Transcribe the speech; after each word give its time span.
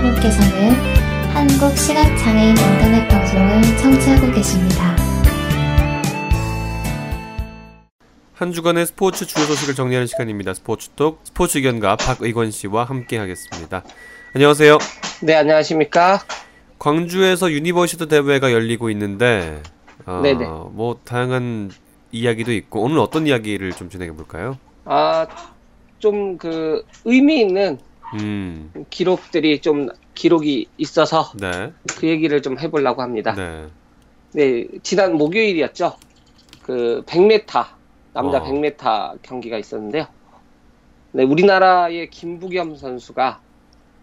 여러분께서는 0.00 0.72
한국 1.34 1.76
시각장애인 1.76 2.56
인터넷 2.56 3.06
방송을 3.08 3.62
청취하고 3.76 4.32
계십니다. 4.32 4.96
한 8.32 8.52
주간의 8.52 8.86
스포츠 8.86 9.26
주요 9.26 9.44
소식을 9.44 9.74
정리하는 9.74 10.06
시간입니다. 10.06 10.54
스포츠톡 10.54 11.20
스포츠 11.24 11.58
의견가 11.58 11.96
박의건 11.96 12.50
씨와 12.50 12.84
함께 12.84 13.18
하겠습니다. 13.18 13.82
안녕하세요. 14.34 14.78
네, 15.22 15.34
안녕하십니까? 15.34 16.20
광주에서 16.78 17.50
유니버시티 17.50 18.08
대회가 18.08 18.52
열리고 18.52 18.88
있는데 18.90 19.62
어, 20.06 20.20
네네. 20.22 20.46
뭐 20.46 20.98
다양한 21.04 21.70
이야기도 22.10 22.52
있고 22.52 22.82
오늘 22.82 22.98
어떤 23.00 23.26
이야기를 23.26 23.72
좀 23.74 23.90
진행해 23.90 24.14
볼까요? 24.14 24.56
아, 24.86 25.26
좀 25.98 26.38
그 26.38 26.82
의미 27.04 27.40
있는 27.42 27.78
음, 28.14 28.72
기록들이 28.90 29.60
좀 29.60 29.88
기록이 30.14 30.68
있어서 30.78 31.32
네, 31.34 31.72
그 31.98 32.08
얘기를 32.08 32.42
좀 32.42 32.58
해보려고 32.58 33.02
합니다. 33.02 33.34
네, 33.34 33.68
네, 34.32 34.66
지난 34.82 35.14
목요일이었죠. 35.14 35.96
그 36.62 37.02
100m 37.06 37.66
남자 38.12 38.38
어. 38.38 38.44
100m 38.44 39.18
경기가 39.22 39.58
있었는데요. 39.58 40.06
네, 41.12 41.24
우리나라의 41.24 42.10
김부겸 42.10 42.76
선수가 42.76 43.40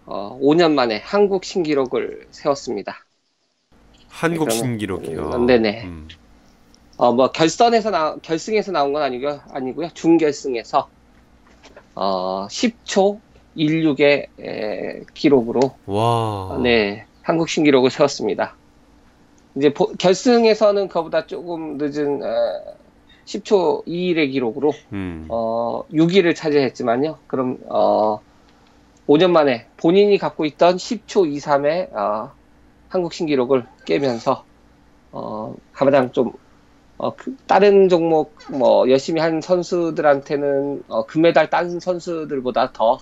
어, 0.06 0.40
5년 0.42 0.74
만에 0.74 1.02
한국 1.04 1.44
신기록을 1.44 2.28
세웠습니다. 2.32 3.06
한국 4.10 4.52
신기록이요. 4.52 5.32
음, 5.36 5.46
네네. 5.46 5.84
음, 5.86 6.08
어, 6.98 7.14
뭐 7.14 7.32
결선에서 7.32 7.92
나 7.92 8.16
결승에서 8.22 8.72
나온 8.72 8.94
건 8.94 9.04
아니고요. 9.04 9.42
아니고요. 9.52 9.90
준결승에서 9.94 10.90
어, 11.96 12.48
10초 12.48 13.20
16의 13.58 14.28
에, 14.40 15.02
기록으로 15.14 15.60
와, 15.86 16.60
네, 16.62 17.06
한국 17.22 17.50
신기록을 17.50 17.90
세웠습니다. 17.90 18.56
이제 19.56 19.74
보- 19.74 19.92
결승에서는 19.98 20.88
그보다 20.88 21.26
조금 21.26 21.78
늦은 21.78 22.22
에, 22.24 22.28
10초 23.26 23.86
21의 23.86 24.32
기록으로 24.32 24.72
음, 24.94 25.26
어, 25.30 25.84
6위를 25.92 26.36
차지했지만요. 26.36 27.18
그럼 27.28 27.58
어, 27.68 28.20
5년 29.08 29.32
만에 29.32 29.66
본인이 29.78 30.18
갖고 30.18 30.46
있던 30.46 30.78
10초 30.78 31.30
23의 31.36 31.94
어, 31.94 32.32
한국 32.90 33.14
신기록을 33.14 33.66
깨면서 33.86 34.46
어, 35.12 35.56
가장 35.74 36.12
좀 36.12 36.32
어, 36.98 37.16
그 37.16 37.36
다른 37.48 37.90
종목 37.90 38.34
뭐 38.52 38.90
열심히 38.90 39.20
한 39.22 39.42
선수들한테는 39.42 40.84
어, 40.88 41.06
금메달 41.06 41.50
딴 41.50 41.80
선수들보다 41.80 42.72
더 42.74 43.00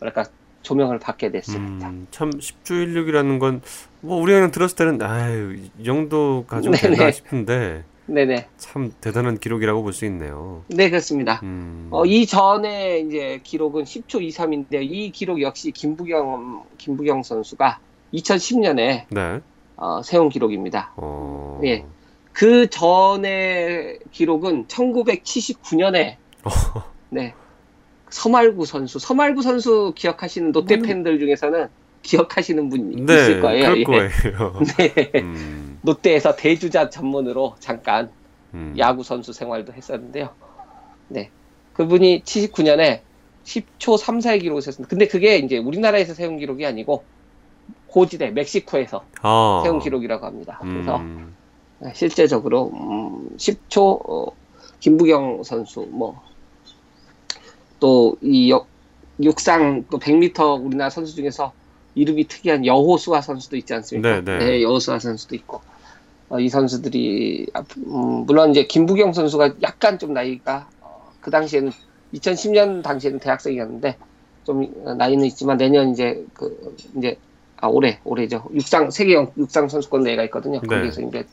뭐랄까 0.00 0.24
조명을 0.62 0.98
받게 0.98 1.30
됐습니다. 1.30 1.88
음, 1.88 2.06
참 2.10 2.30
10조 2.30 2.64
16이라는 2.86 3.38
건 3.38 3.60
뭐 4.02 4.16
우리가 4.20 4.38
그냥 4.38 4.50
들었을 4.50 4.76
때는 4.76 5.02
아유 5.02 5.56
이 5.78 5.84
정도 5.84 6.44
가지고. 6.46 6.74
되나 6.74 7.10
싶은데 7.10 7.84
네네, 8.06 8.48
참 8.56 8.92
대단한 9.00 9.38
기록이라고 9.38 9.82
볼 9.82 9.92
수 9.92 10.04
있네요. 10.06 10.64
네 10.68 10.88
그렇습니다. 10.90 11.38
음, 11.44 11.88
어, 11.90 12.04
이 12.06 12.26
전에 12.26 12.98
이제 13.00 13.40
기록은 13.44 13.84
10초 13.84 14.26
23인데 14.26 14.82
이 14.82 15.10
기록 15.12 15.40
역시 15.42 15.70
김부경 15.70 16.64
김부경 16.78 17.22
선수가 17.22 17.78
2010년에 18.14 19.04
네, 19.10 19.40
어, 19.76 20.00
세운 20.02 20.28
기록입니다. 20.28 20.92
어, 20.96 21.60
예. 21.64 21.84
그 22.32 22.68
전에 22.70 23.98
기록은 24.12 24.66
1979년에 24.66 26.16
네 27.10 27.34
서말구 28.10 28.66
선수 28.66 28.98
서말구 28.98 29.42
선수 29.42 29.92
기억하시는 29.96 30.52
롯데 30.52 30.76
뭐는- 30.76 30.84
팬들 30.86 31.18
중에서는 31.18 31.68
기억하시는 32.02 32.68
분 32.70 33.06
네, 33.06 33.12
있을 33.14 33.40
거예요. 33.40 33.64
그럴 33.70 33.78
예. 33.78 33.84
거예요. 33.84 34.60
네. 34.78 35.12
음, 35.20 35.78
롯데에서 35.82 36.34
대주자 36.34 36.88
전문으로 36.90 37.56
잠깐 37.60 38.10
음. 38.54 38.74
야구 38.78 39.02
선수 39.02 39.32
생활도 39.32 39.72
했었는데요. 39.74 40.30
네. 41.08 41.30
그분이 41.74 42.22
79년에 42.24 43.00
10초 43.44 43.96
3, 43.98 44.18
4의 44.18 44.40
기록을 44.40 44.62
세웠습니다. 44.62 44.88
근데 44.88 45.06
그게 45.06 45.36
이제 45.38 45.58
우리나라에서 45.58 46.14
세운 46.14 46.38
기록이 46.38 46.64
아니고 46.66 47.04
고지대 47.88 48.30
멕시코에서 48.30 49.04
아, 49.22 49.60
세운 49.64 49.78
기록이라고 49.78 50.24
합니다. 50.26 50.58
그래서 50.62 50.96
음, 50.96 51.34
네, 51.80 51.92
실제적으로 51.94 52.70
음, 52.74 53.36
10초 53.36 54.08
어, 54.08 54.26
김부경 54.80 55.42
선수 55.42 55.86
뭐 55.90 56.22
또 57.80 58.16
이 58.22 58.52
육상 59.22 59.84
또 59.90 59.98
100m 59.98 60.64
우리나라 60.64 60.88
선수 60.90 61.14
중에서 61.14 61.52
이름이 61.94 62.28
특이한 62.28 62.64
여호수아 62.64 63.20
선수도 63.20 63.56
있지 63.56 63.74
않습니까? 63.74 64.20
네, 64.20 64.38
네. 64.38 64.62
여호수아 64.62 64.98
선수도 64.98 65.34
있고 65.34 65.60
어, 66.28 66.38
이 66.38 66.48
선수들이 66.48 67.48
앞- 67.52 67.76
음, 67.76 68.24
물론 68.26 68.50
이제 68.52 68.64
김부경 68.64 69.12
선수가 69.12 69.54
약간 69.62 69.98
좀 69.98 70.12
나이가 70.14 70.68
어, 70.80 71.10
그 71.20 71.30
당시에는 71.30 71.72
2010년 72.14 72.82
당시에는 72.82 73.18
대학생이었는데 73.18 73.96
좀 74.44 74.72
나이는 74.96 75.24
있지만 75.26 75.56
내년 75.58 75.90
이제 75.90 76.24
그 76.34 76.76
이제 76.96 77.18
아 77.58 77.66
올해 77.68 77.98
올해죠 78.04 78.44
육상 78.54 78.90
세계 78.90 79.14
영- 79.14 79.32
육상 79.36 79.68
선수권 79.68 80.04
대회가 80.04 80.22
있거든요. 80.24 80.60
네. 80.60 80.66
거기에서 80.66 81.02
이제 81.02 81.26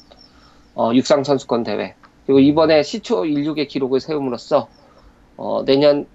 어, 0.76 0.92
육상 0.94 1.24
선수권 1.24 1.64
대회 1.64 1.94
그리고 2.26 2.40
이번에 2.40 2.84
시초 2.84 3.24
16의 3.24 3.68
기록을 3.70 4.00
세움으로써 4.02 4.68
어, 5.38 5.64
내년 5.66 6.06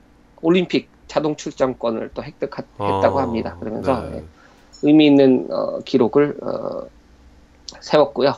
올림픽 0.43 0.89
자동 1.07 1.37
출전권을 1.37 2.11
또 2.15 2.23
획득했다고 2.23 3.19
아, 3.19 3.23
합니다. 3.23 3.57
그러면서 3.61 4.01
네. 4.03 4.17
예, 4.17 4.25
의미 4.83 5.07
있는 5.07 5.47
어, 5.51 5.79
기록을 5.81 6.37
어, 6.43 6.83
세웠고요. 7.81 8.35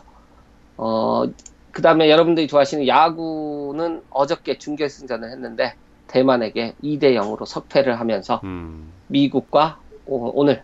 어, 0.76 1.24
그 1.72 1.82
다음에 1.82 2.10
여러분들이 2.10 2.46
좋아하시는 2.46 2.86
야구는 2.86 4.02
어저께 4.10 4.58
준결승전을 4.58 5.30
했는데 5.30 5.74
대만에게 6.06 6.74
2대 6.82 7.14
0으로 7.14 7.46
석패를 7.46 7.98
하면서 7.98 8.40
음, 8.44 8.92
미국과 9.08 9.78
오- 10.06 10.44
동- 10.44 10.56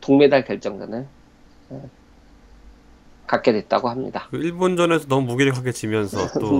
동메달 0.00 0.44
결정전을 0.44 1.06
어, 1.70 1.90
갖게 3.26 3.52
됐다고 3.52 3.88
합니다. 3.88 4.28
그 4.30 4.36
일본전에서 4.36 5.06
너무 5.08 5.26
무기력하게 5.26 5.72
지면서 5.72 6.28
또. 6.40 6.58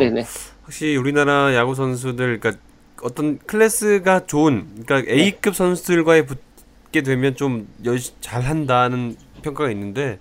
확실히 0.62 0.96
우리나라 0.96 1.54
야구 1.54 1.74
선수들 1.74 2.38
그러니까 2.38 2.60
어떤 3.04 3.38
클래스가 3.38 4.24
좋은 4.26 4.66
그러니까 4.86 5.02
네. 5.02 5.24
A급 5.24 5.54
선수들과의 5.54 6.26
붙게 6.26 7.02
되면 7.02 7.36
좀 7.36 7.68
잘한다는 8.20 9.16
평가가 9.42 9.70
있는데 9.72 10.18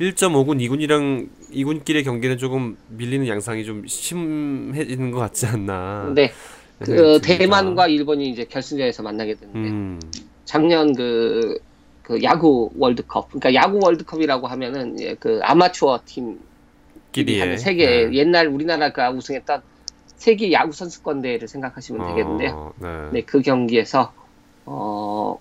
1.5군 0.00 0.58
2군이랑 0.66 1.28
2군끼리의 1.52 2.04
경기는 2.04 2.38
조금 2.38 2.78
밀리는 2.88 3.28
양상이 3.28 3.66
좀 3.66 3.86
심해지는 3.86 5.10
것 5.10 5.18
같지 5.18 5.46
않나. 5.46 6.12
네. 6.14 6.32
그 6.78 6.86
생각이 6.86 7.20
듭니다. 7.20 7.38
대만과 7.38 7.88
일본이 7.88 8.30
이제 8.30 8.44
결승전에서 8.44 9.02
만나게 9.02 9.34
됐는데 9.34 9.68
음, 9.68 10.00
작년 10.46 10.94
그, 10.94 11.58
그 12.02 12.22
야구 12.22 12.70
월드컵 12.78 13.28
그러니까 13.28 13.52
야구 13.54 13.78
월드컵이라고 13.82 14.46
하면은 14.46 14.98
예, 15.00 15.14
그 15.14 15.40
아마추어 15.42 16.00
팀 16.06 16.38
끼리의 17.12 17.40
하는 17.40 17.58
세계 17.58 18.06
네. 18.06 18.14
옛날 18.14 18.46
우리나라가 18.46 19.10
우승했던 19.10 19.62
세계 20.16 20.52
야구 20.52 20.72
선수권 20.72 21.22
대회를 21.22 21.48
생각하시면 21.48 22.08
되겠는데요. 22.08 22.50
어, 22.54 22.72
네. 22.78 22.88
네, 23.12 23.22
그 23.22 23.42
경기에서 23.42 24.12
어 24.64 25.38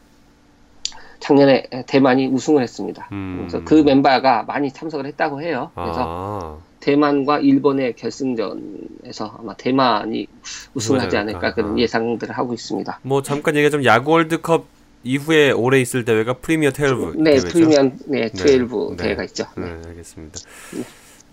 작년에 1.19 1.67
대만이 1.87 2.27
우승을 2.27 2.61
했습니다. 2.61 3.09
음. 3.11 3.37
그래서 3.39 3.63
그 3.63 3.75
멤버가 3.75 4.43
많이 4.43 4.71
참석을 4.71 5.07
했다고 5.07 5.41
해요. 5.41 5.71
그래서 5.73 6.03
아, 6.05 6.57
대만과 6.81 7.39
일본의 7.39 7.95
결승전에서 7.95 9.37
아마 9.39 9.55
대만이 9.55 10.27
우승을 10.75 11.01
하지 11.01 11.17
않을까. 11.17 11.55
그런 11.55 11.73
아. 11.73 11.77
예상들을 11.79 12.37
하고 12.37 12.53
있습니다. 12.53 12.99
뭐 13.01 13.23
잠깐 13.23 13.55
얘기하자면 13.55 13.85
야구 13.85 14.11
월드컵 14.11 14.67
이후에 15.03 15.51
올해 15.51 15.79
있을 15.81 16.05
대회가 16.05 16.33
프리미어 16.33 16.71
12 16.71 17.13
네, 17.17 17.31
대회죠. 17.31 17.47
프리미엄 17.47 17.97
네, 18.07 18.29
12 18.35 18.67
네. 18.91 18.95
대회가 18.97 19.23
있죠. 19.23 19.45
네, 19.57 19.63
알겠습니다. 19.87 20.39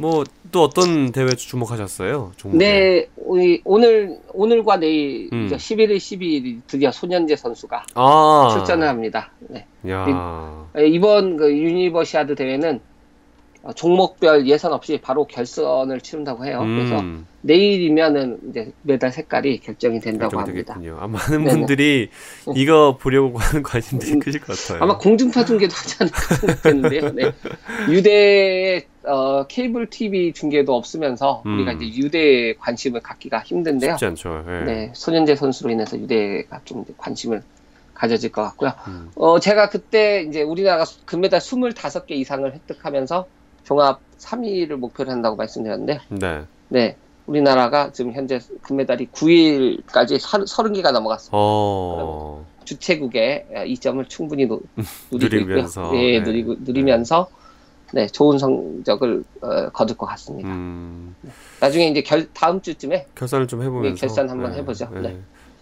뭐 0.03 0.25
또 0.53 0.63
어떤 0.63 1.11
대회 1.13 1.27
주목하셨어요? 1.31 2.33
종목에? 2.37 2.59
네, 2.59 3.07
오늘 3.65 4.19
오늘과 4.35 4.77
내일 4.77 5.31
음. 5.33 5.47
이제 5.47 5.57
11일, 5.57 5.97
12일 5.97 6.61
드디어 6.67 6.93
손연재 6.93 7.37
선수가 7.37 7.87
아, 7.95 8.49
출전을 8.53 8.87
합니다. 8.87 9.33
네. 9.49 9.67
야, 9.89 10.69
예, 10.79 10.87
이번 10.87 11.39
그 11.39 11.51
유니버시아드 11.51 12.35
대회는 12.35 12.77
어, 12.77 12.92
종목별 13.76 14.49
예선 14.49 14.73
없이 14.73 14.99
바로 15.00 15.25
결선을 15.25 16.00
치른다고 16.00 16.44
해요. 16.44 16.61
그래서 16.61 16.99
음, 16.99 17.26
내일이면은 17.43 18.38
이제 18.50 18.73
메달 18.82 19.12
색깔이 19.12 19.61
결정이 19.61 20.00
된다고 20.00 20.41
합니다. 20.41 20.76
아, 20.99 21.06
많은 21.06 21.44
네네. 21.44 21.50
분들이 21.50 22.09
이거 22.56 22.97
보려고 23.00 23.38
하는 23.38 23.62
관심들이 23.62 24.19
크실 24.19 24.41
것 24.41 24.59
같아요. 24.59 24.82
아마 24.82 24.99
공중파 24.99 25.44
중계도 25.44 25.73
하지 25.75 25.97
않을까 26.00 26.35
생각되는데요. 26.35 27.12
네. 27.12 27.32
유대의 27.88 28.87
어, 29.05 29.47
케이블 29.47 29.88
TV 29.88 30.32
중계도 30.32 30.75
없으면서 30.75 31.43
음. 31.47 31.56
우리가 31.56 31.73
이제 31.73 31.87
유대에 31.87 32.55
관심을 32.55 33.00
갖기가 33.00 33.41
힘든데요. 33.41 33.93
쉽지 33.93 34.06
않죠. 34.06 34.44
예. 34.49 34.65
네, 34.65 34.93
손연재 34.94 35.37
선수로 35.37 35.70
인해서 35.70 35.97
유대가 35.99 36.61
좀 36.65 36.85
관심을 36.97 37.43
가져질 37.94 38.32
것 38.32 38.43
같고요. 38.43 38.73
음. 38.88 39.11
어, 39.15 39.38
제가 39.38 39.69
그때 39.69 40.23
이제 40.29 40.43
우리나라가 40.43 40.85
금메달 41.05 41.41
25개 41.41 42.12
이상을 42.12 42.53
획득하면서 42.53 43.26
종합 43.64 44.00
3위를 44.19 44.75
목표로 44.76 45.11
한다고 45.11 45.37
말씀드렸는데, 45.37 46.00
네. 46.11 46.43
네. 46.69 46.97
우리나라가 47.26 47.93
지금 47.93 48.12
현재 48.12 48.41
금메달이 48.62 49.09
9위까지 49.09 50.19
30개가 50.20 50.91
넘어갔습니다. 50.93 51.31
어. 51.32 52.44
주최국의 52.64 53.47
이 53.67 53.76
점을 53.79 54.05
충분히 54.06 54.47
노, 54.47 54.61
누리고 55.11 55.29
누리면서, 55.47 55.85
있고요. 55.87 56.00
예, 56.00 56.19
네. 56.19 56.25
누리고, 56.25 56.56
누리면서 56.61 57.29
네, 57.93 58.06
좋은 58.06 58.38
성적을 58.38 59.23
어, 59.43 59.69
거둘 59.70 59.97
것 59.97 60.06
같습니다. 60.06 60.49
음. 60.49 61.15
나중에 61.61 61.88
이제 61.88 62.03
결, 62.03 62.26
다음 62.32 62.61
주쯤에 62.61 63.06
결산을 63.15 63.47
좀 63.47 63.62
해보면서 63.62 63.88
예, 63.94 63.94
결산 64.00 64.29
한번 64.31 64.55
해보죠. 64.55 64.88
네. 65.00 65.17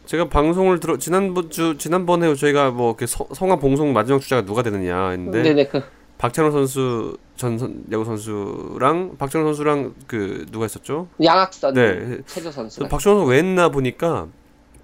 제가 0.06 0.29
방송을 0.29 0.81
들어 0.81 0.96
지난번 0.99 1.50
주 1.50 1.76
지난번에 1.79 2.35
저희가 2.35 2.70
뭐 2.70 2.91
이렇게 2.91 3.06
서- 3.06 3.26
성화 3.35 3.56
봉송 3.56 3.93
마지막 3.93 4.20
주자가 4.20 4.43
누가 4.44 4.62
되느냐 4.62 5.08
했는데 5.11 5.43
네네 5.43 5.67
그 5.69 5.82
박찬호 6.20 6.50
선수 6.50 7.17
전 7.37 7.58
선- 7.58 7.82
야구 7.90 8.05
선수랑 8.05 9.17
박찬호 9.17 9.46
선수랑 9.46 9.94
그 10.06 10.44
누가 10.52 10.67
있었죠? 10.67 11.08
양학선 11.22 11.72
네. 11.72 12.19
체조 12.26 12.50
저 12.50 12.52
선수가 12.52 12.88
박찬호 12.88 13.20
선수 13.20 13.31
왜 13.31 13.38
했나 13.38 13.70
보니까 13.70 14.28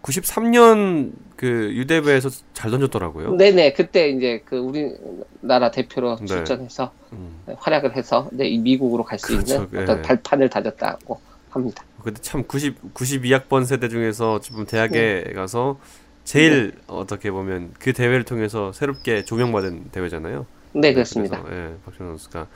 93년 0.01 1.13
그 1.37 1.71
유대배에서 1.75 2.31
잘 2.55 2.71
던졌더라고요. 2.71 3.35
네네 3.35 3.75
그때 3.75 4.09
이제 4.09 4.43
그 4.47 4.57
우리나라 4.57 5.71
대표로 5.71 6.17
네. 6.21 6.25
출전해서 6.25 6.91
음. 7.13 7.43
활약을 7.59 7.95
해서 7.97 8.31
네, 8.33 8.49
이 8.49 8.57
미국으로 8.57 9.05
갈수 9.05 9.27
그렇죠. 9.27 9.55
있는 9.57 9.69
예. 9.75 9.83
어떤 9.83 10.01
발판을 10.01 10.49
다졌다고 10.49 11.21
합니다. 11.51 11.85
근데 12.03 12.19
참 12.23 12.45
90, 12.45 12.95
92학번 12.95 13.67
세대 13.67 13.91
중에서 13.91 14.41
지금 14.41 14.65
대학에 14.65 15.25
네. 15.27 15.33
가서 15.35 15.79
제일 16.25 16.73
어떻게 16.87 17.31
보면 17.31 17.75
그 17.79 17.93
대회를 17.93 18.25
통해서 18.25 18.73
새롭게 18.73 19.25
조명받은 19.25 19.91
대회잖아요. 19.93 20.47
네 20.81 20.93
그렇습니다. 20.93 21.43
그래서, 21.43 21.57
예, 21.57 21.75
박찬호 21.85 22.13
선수가 22.13 22.47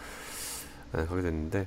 예, 0.99 1.05
가게 1.05 1.23
됐는데 1.23 1.67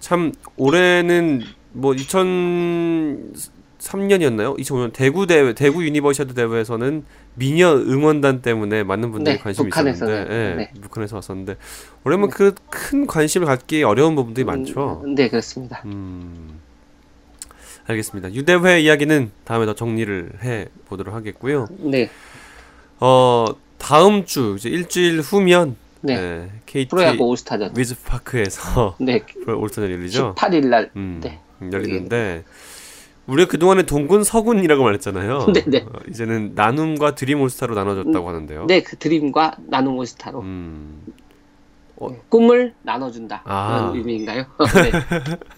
참 0.00 0.32
올해는 0.56 1.42
뭐 1.72 1.92
2003년이었나요? 1.92 4.58
2005년 4.58 4.92
대구 4.92 5.26
대회, 5.26 5.52
대구 5.54 5.84
유니버시아드 5.84 6.34
대회에서는 6.34 7.04
미녀 7.34 7.72
응원단 7.74 8.42
때문에 8.42 8.82
많은 8.82 9.12
분들이 9.12 9.36
네, 9.36 9.42
관심이 9.42 9.68
북한에서는, 9.68 10.14
있었는데, 10.14 10.34
예, 10.34 10.54
네. 10.56 10.70
북한에서 10.80 11.16
왔었는데 11.16 11.56
올해는 12.04 12.30
그큰 12.30 13.06
관심을 13.06 13.46
갖기 13.46 13.82
어려운 13.82 14.14
부분들이 14.16 14.44
음, 14.44 14.46
많죠. 14.46 15.02
네 15.14 15.28
그렇습니다. 15.28 15.82
음, 15.84 16.58
알겠습니다. 17.86 18.32
유대회 18.32 18.80
이야기는 18.80 19.30
다음에 19.44 19.66
더 19.66 19.74
정리를 19.74 20.38
해 20.42 20.68
보도록 20.86 21.14
하겠고요. 21.14 21.66
네, 21.78 22.08
어 23.00 23.44
다음 23.78 24.24
주 24.24 24.54
이제 24.58 24.68
일주일 24.68 25.20
후면 25.20 25.76
네. 26.02 26.14
네, 26.16 26.50
KT 26.66 26.88
프로야구 26.88 27.24
올스타전. 27.24 27.72
위즈 27.76 27.96
파크에서 28.04 28.96
네, 29.00 29.22
올스타전 29.46 29.90
열리죠. 29.90 30.34
18일 30.36 30.66
날. 30.66 30.90
음, 30.96 31.20
네. 31.22 31.40
열리는데 31.72 32.44
우리가 33.26 33.48
그 33.48 33.58
동안에 33.58 33.82
동군 33.84 34.22
서군이라고 34.22 34.84
말했잖아요. 34.84 35.46
네네. 35.52 35.86
어, 35.90 35.98
이제는 36.08 36.52
나눔과 36.54 37.14
드림 37.14 37.40
올스타로 37.40 37.74
나눠졌다고 37.74 38.28
하는데요. 38.28 38.66
네, 38.66 38.82
그 38.82 38.96
드림과 38.96 39.56
나눔 39.66 39.96
올스타로 39.98 40.40
음, 40.40 41.02
어. 41.96 42.10
네, 42.10 42.20
꿈을 42.28 42.74
나눠준다 42.82 43.42
아. 43.44 43.78
그런 43.80 43.96
의미인가요? 43.96 44.44
네, 44.74 44.90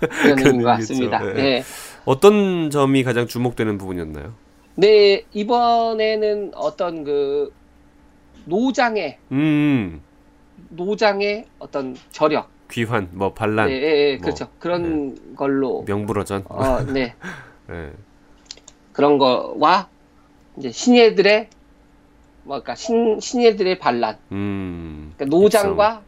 그런 0.01 0.39
의미인 0.39 0.63
것. 0.63 0.69
같습니다. 0.69 1.19
네. 1.23 1.33
네. 1.35 1.65
어떤 2.07 2.71
점이 2.71 3.03
가장 3.03 3.27
주목되는 3.27 3.77
부분이었나요? 3.77 4.33
네, 4.77 5.25
이번에는 5.35 6.53
어떤 6.55 7.05
그 7.05 7.53
노장의 8.49 9.19
음, 9.33 10.01
노장의 10.71 11.47
어떤 11.59 11.97
저력, 12.11 12.49
귀환, 12.71 13.09
뭐 13.13 13.33
반란, 13.33 13.69
네, 13.69 13.75
예, 13.75 13.83
예, 13.83 14.17
뭐, 14.17 14.23
그렇죠. 14.23 14.49
그런 14.59 15.35
걸로, 15.37 15.85
명불허전. 15.87 16.45
어, 16.49 16.83
네, 16.83 17.15
네. 17.69 17.93
그런 18.93 19.19
거와 19.19 19.89
이제 20.57 20.71
신예들의 20.73 21.49
뭐랄까 22.45 22.75
신 22.75 23.21
신예들의 23.21 23.79
반란, 23.79 24.17
음, 24.33 25.13
그러니까 25.17 25.37
노장과 25.37 26.03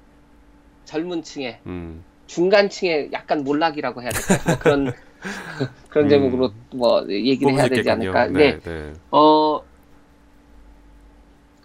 젊은 0.86 1.22
층의 1.22 1.60
음, 1.66 2.02
중간층의 2.26 3.10
약간 3.12 3.44
몰락이라고 3.44 4.02
해야 4.02 4.10
될까요? 4.10 4.38
뭐 4.46 4.58
그런 4.58 4.92
그런 5.90 6.06
음. 6.06 6.08
제목으로 6.08 6.52
뭐 6.74 7.06
얘기를 7.08 7.52
해야 7.52 7.68
되지. 7.68 7.90
않을까? 7.90 8.26
네. 8.28 8.58
네, 8.58 8.60
네. 8.60 8.92
어, 9.10 9.60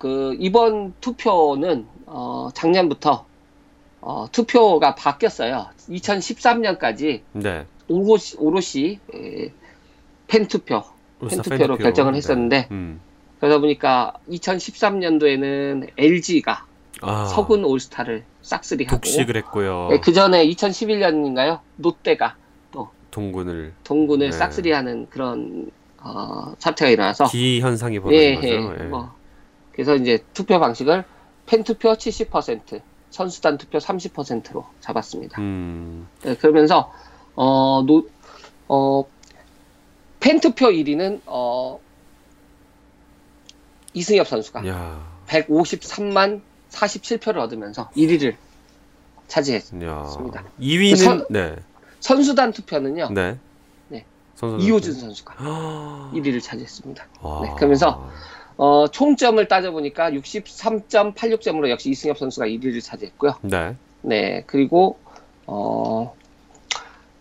그, 0.06 0.38
이번 0.40 0.94
투표는, 1.02 1.88
어, 2.06 2.50
작년부터, 2.54 3.26
어, 4.02 4.28
투표가 4.32 4.94
바뀌었어요. 4.94 5.66
2013년까지 5.90 7.22
네. 7.32 7.66
오롯이, 7.88 8.36
오롯이, 8.38 9.00
에, 9.16 9.52
팬 10.28 10.48
투표, 10.48 10.84
울산 11.20 11.42
팬투표로 11.42 11.78
팬투표. 11.78 11.84
결정을 11.84 12.12
네. 12.12 12.18
했었는데, 12.18 12.68
음. 12.70 13.02
그러다 13.40 13.58
보니까 13.58 14.14
2013년도에는 14.30 15.90
LG가 15.98 16.68
아, 17.02 17.26
서군 17.26 17.66
올스타를 17.66 18.26
싹쓸이 18.44 18.86
하고, 18.86 18.98
독식을 18.98 19.38
했고요. 19.38 19.90
그 20.04 20.14
전에 20.14 20.46
2011년인가요? 20.46 21.62
롯데가 21.80 22.36
동군을 23.10 23.74
동군을 23.84 24.30
네. 24.30 24.32
싹쓸이 24.32 24.72
하는 24.72 25.08
그런, 25.10 25.72
어, 26.00 26.54
사태가 26.60 26.92
일어나서, 26.92 27.26
기 27.26 27.60
현상이 27.60 28.00
벌어진 28.00 28.22
예, 28.22 28.36
거죠. 28.36 28.48
예. 28.48 28.84
예. 28.84 28.84
뭐 28.84 29.16
그래서 29.76 29.96
이제 29.96 30.24
투표 30.34 30.60
방식을 30.60 31.04
팬 31.46 31.64
투표 31.64 31.92
70%, 31.94 32.82
선수단 33.12 33.58
투표 33.58 33.78
30%로 33.78 34.66
잡았습니다. 34.80 35.40
음, 35.42 36.08
네, 36.24 36.36
그러면서 36.36 36.92
어, 37.36 37.84
노, 37.86 38.08
어, 38.70 39.04
팬 40.22 40.40
투표 40.40 40.68
1위는 40.68 41.22
어, 41.26 41.80
이승엽 43.94 44.28
선수가 44.28 44.68
야, 44.68 45.08
153만 45.28 46.42
47표를 46.70 47.38
얻으면서 47.38 47.90
1위를 47.92 48.36
차지했습니다. 49.28 49.92
야. 49.92 49.96
맞습니다. 49.96 50.44
2위는 50.60 50.98
선- 50.98 51.26
네, 51.30 51.56
선수단 52.00 52.52
투표는요. 52.54 53.10
네, 53.12 53.38
네. 53.90 54.06
선수 54.36 54.66
이호준 54.66 54.94
선수가 54.94 55.36
아, 55.38 56.12
1위를 56.14 56.42
차지했습니다. 56.42 57.06
와. 57.22 57.42
네, 57.42 57.54
그러면서 57.56 58.10
어, 58.58 58.88
총점을 58.88 59.46
따져보니까 59.48 60.12
63.86점으로 60.12 61.70
역시 61.70 61.90
이승엽 61.90 62.18
선수가 62.18 62.48
1위를 62.48 62.82
차지했고요. 62.82 63.36
네, 63.42 63.76
네, 64.02 64.44
그리고, 64.46 64.98
어, 65.46 66.16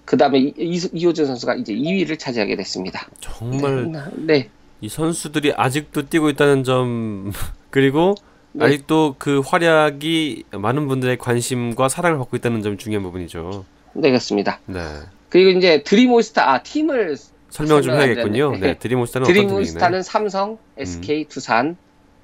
그 0.04 0.16
다음에 0.16 0.38
이호준 0.38 1.26
선수가 1.26 1.56
이제 1.56 1.74
2위를 1.74 2.18
차지하게 2.18 2.56
됐습니다. 2.56 3.08
정말 3.20 3.90
네, 4.16 4.48
이 4.80 4.88
선수들이 4.88 5.54
아직도 5.56 6.08
뛰고 6.08 6.28
있다는 6.30 6.62
점 6.62 7.32
그리고 7.70 8.14
네. 8.52 8.66
아직도 8.66 9.16
그 9.18 9.40
활약이 9.40 10.44
많은 10.52 10.86
분들의 10.86 11.18
관심과 11.18 11.88
사랑을 11.88 12.18
받고 12.18 12.36
있다는 12.36 12.62
점이 12.62 12.76
중요한 12.76 13.02
부분이죠. 13.02 13.64
네, 13.94 14.10
그렇습니다. 14.10 14.60
네. 14.66 14.80
그리고 15.28 15.58
이제 15.58 15.82
드림올스타, 15.82 16.48
아, 16.48 16.62
팀을, 16.62 17.16
설명을 17.54 17.82
좀 17.82 17.94
해야겠군요. 17.94 18.56
네, 18.58 18.76
팀이나요? 18.78 19.24
드림올스타는 19.24 20.02
삼성, 20.02 20.58
SK, 20.76 21.26
두산, 21.26 21.76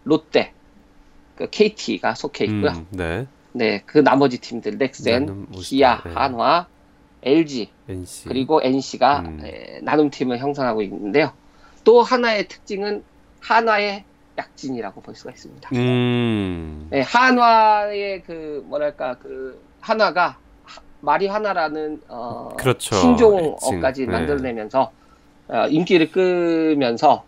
롯데, 0.03 0.53
그 1.37 1.49
KT가 1.49 2.17
속해 2.17 2.47
있고요. 2.47 2.73
음, 2.73 2.87
네. 2.91 3.27
네, 3.53 3.81
그 3.87 3.99
나머지 3.99 4.39
팀들, 4.39 4.77
넥센, 4.77 5.27
나눔 5.27 5.47
기아, 5.53 6.03
네. 6.03 6.11
한화, 6.13 6.67
LG, 7.23 7.71
NC. 7.89 8.29
그리고 8.29 8.61
NC가 8.63 9.21
음. 9.21 9.41
나눔 9.83 10.11
팀을 10.11 10.39
형성하고 10.39 10.83
있는데요. 10.83 11.33
또 11.85 12.03
하나의 12.03 12.49
특징은 12.49 13.05
한화의 13.41 14.05
약진이라고 14.37 15.01
볼 15.01 15.15
수가 15.15 15.31
있습니다. 15.31 15.71
음. 15.75 16.89
네, 16.91 17.03
한화의 17.03 18.23
그 18.25 18.65
뭐랄까 18.67 19.15
그 19.23 19.63
한화가 19.81 20.39
하- 20.65 20.83
말이 21.01 21.29
하나라는 21.29 22.01
어, 22.09 22.49
그렇죠. 22.59 22.97
신종어까지 22.97 24.07
네. 24.07 24.13
만들어내면서 24.13 24.81
어, 24.83 25.00
인기를 25.71 26.11
끌면서 26.13 27.25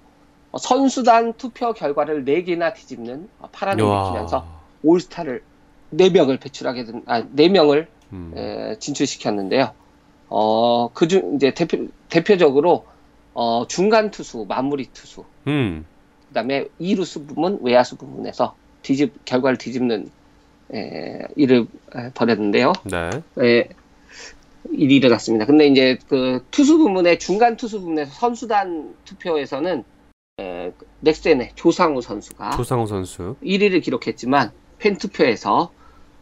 어, 0.53 0.59
선수단 0.59 1.33
투표 1.35 1.73
결과를 1.73 2.25
4개나 2.25 2.75
뒤집는 2.75 3.29
어, 3.41 3.49
파란을 3.53 3.85
와. 3.85 4.05
일으키면서 4.05 4.47
올스타를 4.83 5.43
4명을 5.95 6.41
배출하게 6.41 6.85
된, 6.85 7.03
아, 7.07 7.23
4명을 7.23 7.87
음. 8.13 8.33
에, 8.37 8.79
진출시켰는데요. 8.79 9.73
어, 10.29 10.89
그중 10.93 11.35
이제 11.37 11.53
대표 11.53 11.87
대표적으로 12.09 12.85
어, 13.35 13.67
중간 13.67 14.11
투수, 14.11 14.45
마무리 14.49 14.87
투수, 14.87 15.25
음. 15.47 15.87
그 16.29 16.35
다음에 16.35 16.67
이루수 16.79 17.27
부문, 17.27 17.59
외야수 17.63 17.97
부문에서 17.97 18.55
뒤집 18.83 19.25
결과를 19.25 19.57
뒤집는 19.57 20.11
에, 20.75 21.19
일을 21.37 21.67
에, 21.95 22.11
벌였는데요. 22.15 22.73
네. 22.85 23.11
에, 23.43 23.69
일이 24.71 24.97
일어났습니다. 24.97 25.47
근데 25.47 25.67
이제 25.67 25.99
그 26.09 26.45
투수 26.51 26.79
부문의 26.79 27.19
중간 27.19 27.57
투수 27.57 27.81
부문에서 27.81 28.13
선수단 28.13 28.95
투표에서는 29.05 29.85
에, 30.41 30.73
넥센의 31.01 31.53
조상우 31.55 32.01
선수가 32.01 32.51
조상우 32.51 32.87
선수. 32.87 33.37
1위를 33.43 33.83
기록했지만 33.83 34.53
팬 34.79 34.97
투표에서 34.97 35.71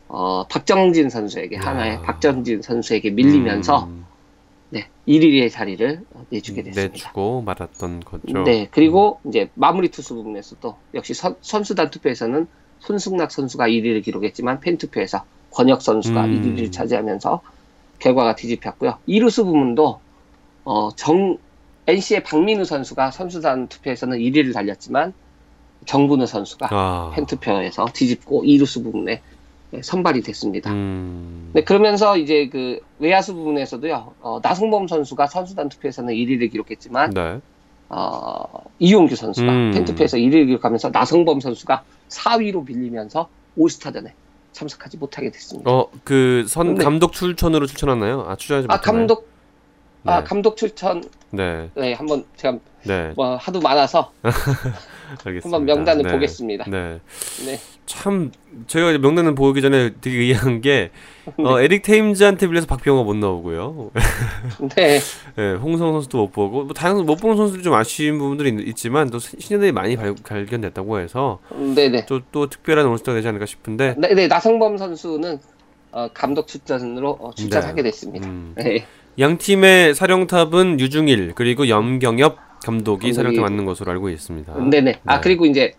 어, 0.09 0.47
박정진 0.49 1.09
선수에게 1.09 1.56
야. 1.56 1.61
하나의 1.61 2.02
박정진 2.02 2.62
선수에게 2.62 3.11
밀리면서 3.11 3.85
음, 3.85 4.04
네, 4.70 4.88
1위의 5.06 5.50
자리를 5.50 6.04
내주게 6.30 6.62
됐습니다. 6.62 6.92
내주고 6.92 7.42
말았던 7.42 8.00
거죠. 8.00 8.42
네, 8.44 8.68
그리고 8.70 9.20
이제 9.26 9.50
마무리 9.54 9.88
투수 9.88 10.14
부분에서도 10.14 10.76
역시 10.94 11.14
선, 11.14 11.37
선수단 11.40 11.90
투표에서는 11.90 12.49
손승락 12.80 13.30
선수가 13.30 13.68
1위를 13.68 14.02
기록했지만 14.02 14.61
팬 14.61 14.78
투표에서 14.78 15.25
권혁 15.52 15.82
선수가 15.82 16.25
음. 16.25 16.56
1위를 16.56 16.73
차지하면서 16.73 17.40
결과가 18.00 18.35
뒤집혔고요. 18.35 18.99
2루수 19.09 19.45
부분도 19.45 20.00
어, 20.64 20.90
정 20.97 21.38
NC의 21.87 22.23
박민우 22.25 22.64
선수가 22.64 23.11
선수단 23.11 23.69
투표에서는 23.69 24.19
1위를 24.19 24.52
달렸지만 24.52 25.12
정근우 25.87 26.26
선수가 26.26 26.69
아. 26.71 27.12
팬 27.14 27.26
투표에서 27.26 27.87
뒤집고 27.92 28.42
2루수 28.45 28.83
부분에 28.83 29.23
네, 29.73 29.83
선발이 29.83 30.23
됐습니다. 30.23 30.73
음. 30.73 31.50
네, 31.52 31.62
그러면서 31.62 32.16
이제 32.16 32.49
그 32.49 32.80
외야수 32.99 33.35
부분에서도요, 33.35 34.14
어, 34.21 34.40
나성범 34.42 34.88
선수가 34.88 35.28
선수단 35.28 35.69
투표에서는 35.69 36.12
1위를 36.12 36.50
기록했지만, 36.50 37.11
네. 37.11 37.40
어, 37.88 38.45
이용규 38.80 39.14
선수가 39.14 39.52
음. 39.52 39.71
팬투표에서 39.73 40.16
1위를 40.16 40.47
기록하면서 40.47 40.90
나성범 40.90 41.40
선수가 41.40 41.85
4위로 42.09 42.66
밀리면서 42.66 43.28
올스타전에 43.57 44.12
참석하지 44.52 44.97
못하게 44.97 45.30
됐습니다. 45.30 45.71
어, 45.71 45.88
그선 46.04 46.75
네. 46.75 46.85
감독 46.85 47.12
출천으로 47.12 47.66
출전하나요? 47.66 48.25
아, 48.28 48.37
출전하지 48.37 48.66
아, 48.71 48.76
못하나요? 48.76 48.99
감독, 48.99 49.28
아, 50.04 50.21
네. 50.21 50.25
감독 50.25 50.57
출전, 50.57 51.02
네. 51.30 51.71
네, 51.75 51.92
한번 51.92 52.25
제가 52.37 52.59
네. 52.85 53.12
뭐 53.16 53.37
하도 53.37 53.61
많아서 53.61 54.12
알겠습니다. 55.25 55.45
한번 55.45 55.64
명단을 55.64 56.04
네. 56.04 56.12
보겠습니다. 56.12 56.64
네. 56.69 57.00
네. 57.45 57.59
참 57.87 58.30
제가 58.66 58.97
명단을 58.99 59.35
보기 59.35 59.61
전에 59.61 59.90
되게 60.00 60.19
의아한 60.19 60.61
게 60.61 60.90
어, 61.38 61.61
에릭 61.61 61.83
테임즈한테 61.83 62.47
빌려서 62.47 62.66
박병호 62.66 63.04
못 63.04 63.16
나오고요. 63.16 63.90
네, 64.76 65.00
네, 65.37 65.52
홍성 65.54 65.92
선수도 65.92 66.19
못 66.19 66.33
보고 66.33 66.64
뭐 66.64 66.73
다양한 66.73 67.04
못 67.04 67.16
보는 67.16 67.37
선수들이 67.37 67.62
좀 67.62 67.75
아쉬운 67.75 68.19
부분들이 68.19 68.50
있, 68.50 68.69
있지만 68.69 69.11
또 69.11 69.19
신인들이 69.19 69.73
많이 69.73 69.97
발, 69.97 70.14
발견됐다고 70.14 71.00
해서 71.00 71.40
네네. 71.50 72.07
또, 72.07 72.21
또 72.33 72.49
특별한 72.49 72.87
올스타가 72.87 73.16
되지 73.16 73.28
않을까 73.28 73.47
싶은데 73.47 73.97
네, 73.99 74.14
네, 74.14 74.28
나성범 74.28 74.78
선수는 74.78 75.38
어, 75.92 76.09
감독 76.14 76.47
추천으로 76.46 77.18
어, 77.21 77.33
출전하게 77.35 77.83
됐습니다. 77.83 78.28
음, 78.28 78.54
네. 78.57 78.87
양 79.20 79.36
팀의 79.38 79.94
사령탑은 79.94 80.80
류중일 80.80 81.32
그리고 81.34 81.68
염경엽 81.68 82.38
감독이 82.64 83.12
사령탑 83.12 83.42
맞는 83.42 83.64
것으로 83.66 83.92
알고 83.92 84.08
있습니다. 84.08 84.54
네네. 84.70 85.00
아 85.06 85.16
네. 85.16 85.20
그리고 85.22 85.46
이제 85.46 85.74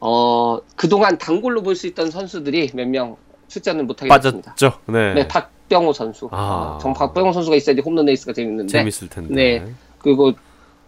어 0.00 0.58
그동안 0.76 1.18
단골로 1.18 1.62
볼 1.62 1.74
수 1.74 1.86
있던 1.88 2.10
선수들이 2.10 2.70
몇 2.74 2.86
명 2.88 3.16
출전을 3.48 3.84
못하게 3.84 4.10
됐습니다. 4.10 4.52
빠졌죠. 4.54 4.78
네. 4.92 5.14
네, 5.14 5.28
박병호 5.28 5.92
선수. 5.94 6.28
아. 6.32 6.74
어, 6.76 6.78
정 6.82 6.92
박병호 6.92 7.32
선수가 7.32 7.56
있어야지 7.56 7.80
홈런 7.80 8.04
레이스가 8.04 8.32
재밌는데. 8.34 8.70
재밌을 8.70 9.08
텐데. 9.08 9.34
네. 9.34 9.72
그리고 9.98 10.32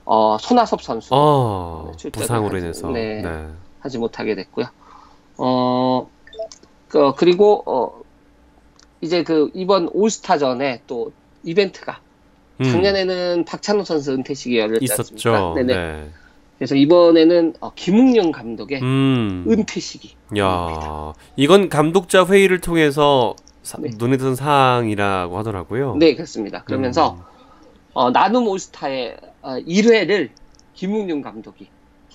어 0.05 0.37
손아섭 0.39 0.83
선수 0.83 1.09
어, 1.13 1.93
부상으로 2.13 2.55
하지- 2.57 2.65
인해서. 2.65 2.89
네. 2.91 3.23
네. 3.23 3.47
하지 3.81 3.99
못하게 3.99 4.35
됐고요. 4.35 4.67
어 5.39 6.09
그, 6.89 7.15
그리고 7.17 7.63
어 7.67 8.01
이제 9.01 9.23
그 9.23 9.51
이번 9.55 9.89
올스타전에 9.93 10.83
또 10.87 11.13
이벤트가 11.43 12.01
음, 12.61 12.65
작년에는 12.65 13.45
박찬호 13.47 13.85
선수 13.85 14.13
은퇴식이 14.13 14.59
열렸지 14.59 14.85
있었죠. 14.85 15.55
네네. 15.57 15.75
네. 15.75 16.09
그래서 16.59 16.75
이번에는 16.75 17.55
어, 17.61 17.73
김웅룡 17.75 18.33
감독의 18.33 18.83
음. 18.83 19.47
은퇴식이 19.49 20.15
야, 20.39 21.13
이건 21.37 21.71
감독자 21.71 22.27
회의를 22.27 22.61
통해서 22.61 23.35
사- 23.63 23.79
네. 23.81 23.91
눈에 23.97 24.19
든 24.19 24.35
사항이라고 24.35 25.39
하더라고요. 25.39 25.97
네, 25.97 26.15
그렇습니다. 26.15 26.63
그러면서 26.65 27.15
음. 27.15 27.21
어, 27.95 28.11
나눔 28.11 28.47
올스타의 28.47 29.17
어, 29.41 29.53
1회를 29.67 30.29
김웅룡 30.75 31.23
감독이 31.23 31.69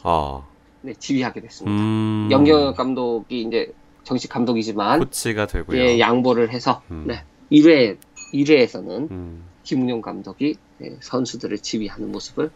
아, 0.04 0.44
네, 0.82 0.94
지휘하게 0.94 1.42
됐습니다. 1.42 1.76
음. 1.76 2.28
영경혁 2.30 2.78
감독이 2.78 3.42
이제 3.42 3.74
정식 4.06 4.30
감독이지만 4.30 5.00
코치가 5.00 5.46
되고요. 5.48 5.78
예, 5.78 6.00
양보를 6.00 6.52
해서 6.52 6.82
음. 6.92 7.04
네, 7.08 7.24
1회 7.52 7.98
1회에서는 8.34 9.12
음. 9.12 9.44
김웅룡 9.64 10.02
감독이 10.02 10.56
네, 10.78 10.96
선수들을 11.02 11.58
지휘하는 11.60 12.12
모습을 12.12 12.50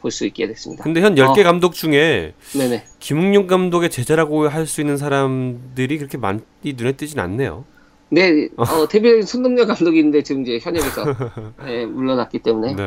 볼 0.00 0.12
수 0.12 0.24
있게 0.26 0.46
됐습니다. 0.46 0.84
근데 0.84 1.00
현 1.00 1.16
10개 1.16 1.40
어. 1.40 1.44
감독 1.44 1.72
중에 1.74 2.32
네네. 2.56 2.84
김웅룡 3.00 3.46
감독의 3.48 3.90
제자라고 3.90 4.48
할 4.48 4.66
수 4.66 4.80
있는 4.80 4.96
사람들이 4.96 5.98
그렇게 5.98 6.16
많이 6.18 6.40
눈에 6.62 6.92
띄진 6.92 7.18
않네요. 7.18 7.64
네, 8.10 8.48
어, 8.56 8.86
대표적인 8.88 9.22
손동열 9.24 9.66
감독인데 9.66 10.22
지금 10.22 10.42
이제 10.42 10.58
현역에서 10.62 11.02
예, 11.68 11.84
물러났기 11.84 12.38
때문에 12.38 12.74
네. 12.76 12.82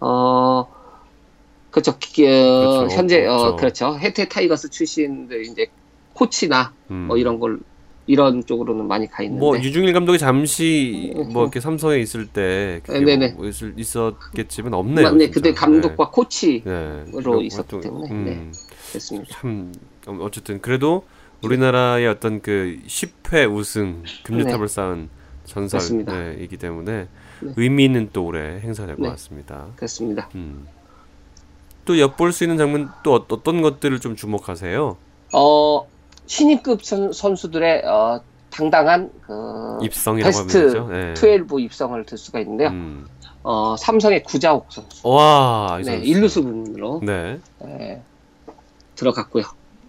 어, 0.00 0.66
그렇죠. 1.70 1.96
기- 1.98 2.26
어, 2.26 2.78
그렇죠. 2.80 2.96
현재, 2.96 3.24
어, 3.26 3.36
그렇죠. 3.54 3.56
그렇죠. 3.56 3.98
해태 3.98 4.28
타이거스 4.28 4.68
출신들 4.70 5.42
이제 5.46 5.66
코치나 6.22 6.72
음. 6.90 7.04
뭐 7.06 7.16
이런 7.16 7.38
걸, 7.38 7.60
이런 8.06 8.44
쪽으로는 8.44 8.86
많이 8.88 9.06
가 9.06 9.22
있는데. 9.22 9.38
뭐 9.40 9.56
류중일 9.58 9.92
감독이 9.92 10.18
잠시 10.18 11.12
뭐 11.32 11.42
이렇게 11.44 11.60
삼성에 11.60 11.98
있을 11.98 12.26
때 12.26 12.80
네네. 12.86 13.32
뭐 13.32 13.46
있을, 13.46 13.74
있었겠지만 13.76 14.74
없네요. 14.74 15.12
네. 15.12 15.30
그때 15.30 15.52
감독과 15.54 16.10
코치로 16.10 16.62
네. 16.64 17.04
네. 17.04 17.44
있었기 17.46 17.76
활동- 17.76 17.80
때문에. 17.80 18.10
음. 18.10 18.24
네, 18.24 18.50
됐습니다. 18.92 19.28
참 19.40 19.72
어, 20.06 20.18
어쨌든 20.22 20.60
그래도 20.60 21.04
우리나라의 21.42 22.08
어떤 22.08 22.40
그 22.42 22.78
10회 22.86 23.54
우승 23.54 24.02
쌓은 24.68 25.08
전설 25.44 25.78
맞습니다. 25.78 26.12
네, 26.12 26.36
이기 26.40 26.56
때문에 26.56 27.06
네. 27.40 27.52
의미 27.56 27.84
있는 27.84 28.08
또 28.12 28.24
올해 28.24 28.58
행사가 28.60 28.86
될것 28.88 29.02
네. 29.04 29.10
같습니다. 29.10 29.66
그렇습니다. 29.76 30.28
음. 30.34 30.66
또 31.84 31.98
엿볼 31.98 32.32
수 32.32 32.42
있는 32.44 32.56
장면 32.58 32.90
또 33.04 33.14
어- 33.14 33.26
어떤 33.28 33.60
것들을 33.62 34.00
좀 34.00 34.16
주목하세요? 34.16 34.96
어, 35.34 35.86
신인급 36.28 36.84
선, 36.84 37.12
선수들의, 37.12 37.84
어, 37.86 38.20
당당한, 38.50 39.10
그, 39.26 39.78
입성이라고 39.82 40.30
베스트 40.30 40.56
하면 40.58 40.68
되죠. 40.72 40.88
네. 40.88 41.14
12 41.14 41.58
입성을 41.64 42.04
들 42.04 42.18
수가 42.18 42.38
있는데요. 42.40 42.68
음. 42.68 43.06
어, 43.42 43.76
삼성의 43.76 44.24
구자옥 44.24 44.66
선수. 44.70 45.08
와, 45.08 45.78
이 45.80 45.84
네. 45.84 45.96
일루수 45.98 46.42
부분으로 46.44 47.00
네. 47.02 47.38
예, 47.64 48.02
들어갔고요. 48.94 49.44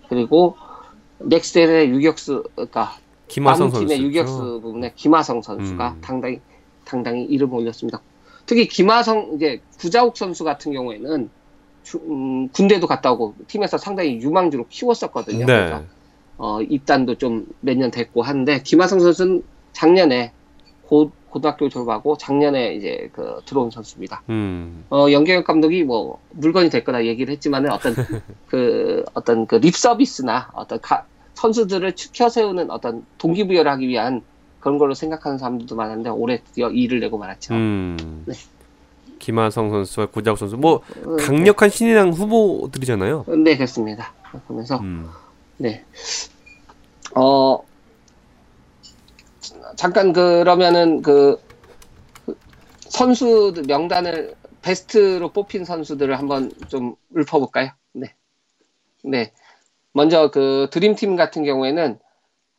그리고 0.07 0.55
넥스텔의 1.19 1.89
유격수, 1.89 2.43
그러니까 2.55 2.95
김하성 3.27 3.69
선수. 3.69 3.93
유격수 3.93 4.61
부분에 4.61 4.93
김하성 4.95 5.41
선수가 5.41 5.89
음. 5.89 6.01
당당히 6.01 6.39
당당히 6.85 7.23
이름을 7.25 7.59
올렸습니다. 7.59 8.01
특히 8.45 8.67
김하성 8.67 9.33
이제 9.35 9.61
구자욱 9.77 10.15
선수 10.17 10.43
같은 10.43 10.71
경우에는 10.71 11.29
주- 11.83 11.97
음, 12.07 12.47
군대도 12.49 12.87
갔다 12.87 13.11
오고 13.11 13.35
팀에서 13.47 13.77
상당히 13.77 14.19
유망주로 14.21 14.67
키웠었거든요. 14.69 15.45
네. 15.45 15.53
그래서 15.53 15.83
어, 16.39 16.61
입단도 16.61 17.15
좀 17.15 17.45
몇 17.61 17.77
년 17.77 17.91
됐고 17.91 18.23
하는데 18.23 18.61
김하성 18.63 18.99
선수는 19.01 19.43
작년에 19.73 20.31
고, 20.87 21.11
고등학교 21.29 21.69
졸업하고 21.69 22.17
작년에 22.17 22.73
이제 22.73 23.09
그 23.13 23.41
들어온 23.45 23.69
선수입니다. 23.69 24.23
음. 24.29 24.83
어, 24.89 25.07
연경혁 25.11 25.45
감독이 25.45 25.83
뭐 25.83 26.19
물건이 26.31 26.69
될 26.71 26.83
거다 26.83 27.05
얘기를 27.05 27.31
했지만은 27.33 27.69
어떤 27.71 27.93
그 28.47 29.03
어떤 29.13 29.45
그 29.45 29.57
립 29.57 29.75
서비스나 29.75 30.49
어떤 30.53 30.79
가- 30.81 31.05
선수들을 31.35 31.93
추켜 31.95 32.27
세우는 32.29 32.71
어떤 32.71 33.05
동기부여를 33.19 33.69
하기 33.73 33.87
위한 33.87 34.21
그런 34.59 34.77
걸로 34.77 34.93
생각하는 34.93 35.37
사람들도 35.37 35.75
많은데 35.75 36.09
올해 36.09 36.41
드디어 36.43 36.69
일을 36.69 36.99
내고 36.99 37.17
말았죠. 37.17 37.53
음. 37.53 38.23
네. 38.25 38.33
김하성 39.19 39.69
선수와 39.69 40.07
구자욱 40.07 40.37
선수 40.37 40.57
뭐 40.57 40.81
어, 41.05 41.15
강력한 41.17 41.69
신인왕 41.69 42.09
후보들이잖아요. 42.11 43.25
네, 43.43 43.55
그렇습니다. 43.55 44.13
그러면서 44.47 44.77
음. 44.79 45.07
네. 45.59 45.83
어, 47.17 47.59
잠깐 49.75 50.13
그러면은 50.13 51.01
그, 51.01 51.37
그 52.25 52.37
선수들 52.89 53.63
명단을 53.63 54.35
베스트로 54.61 55.33
뽑힌 55.33 55.65
선수들을 55.65 56.17
한번 56.17 56.51
좀 56.69 56.95
읊어볼까요? 57.15 57.71
네. 57.91 58.15
네. 59.03 59.33
먼저 59.91 60.31
그 60.31 60.69
드림팀 60.71 61.17
같은 61.17 61.43
경우에는 61.43 61.99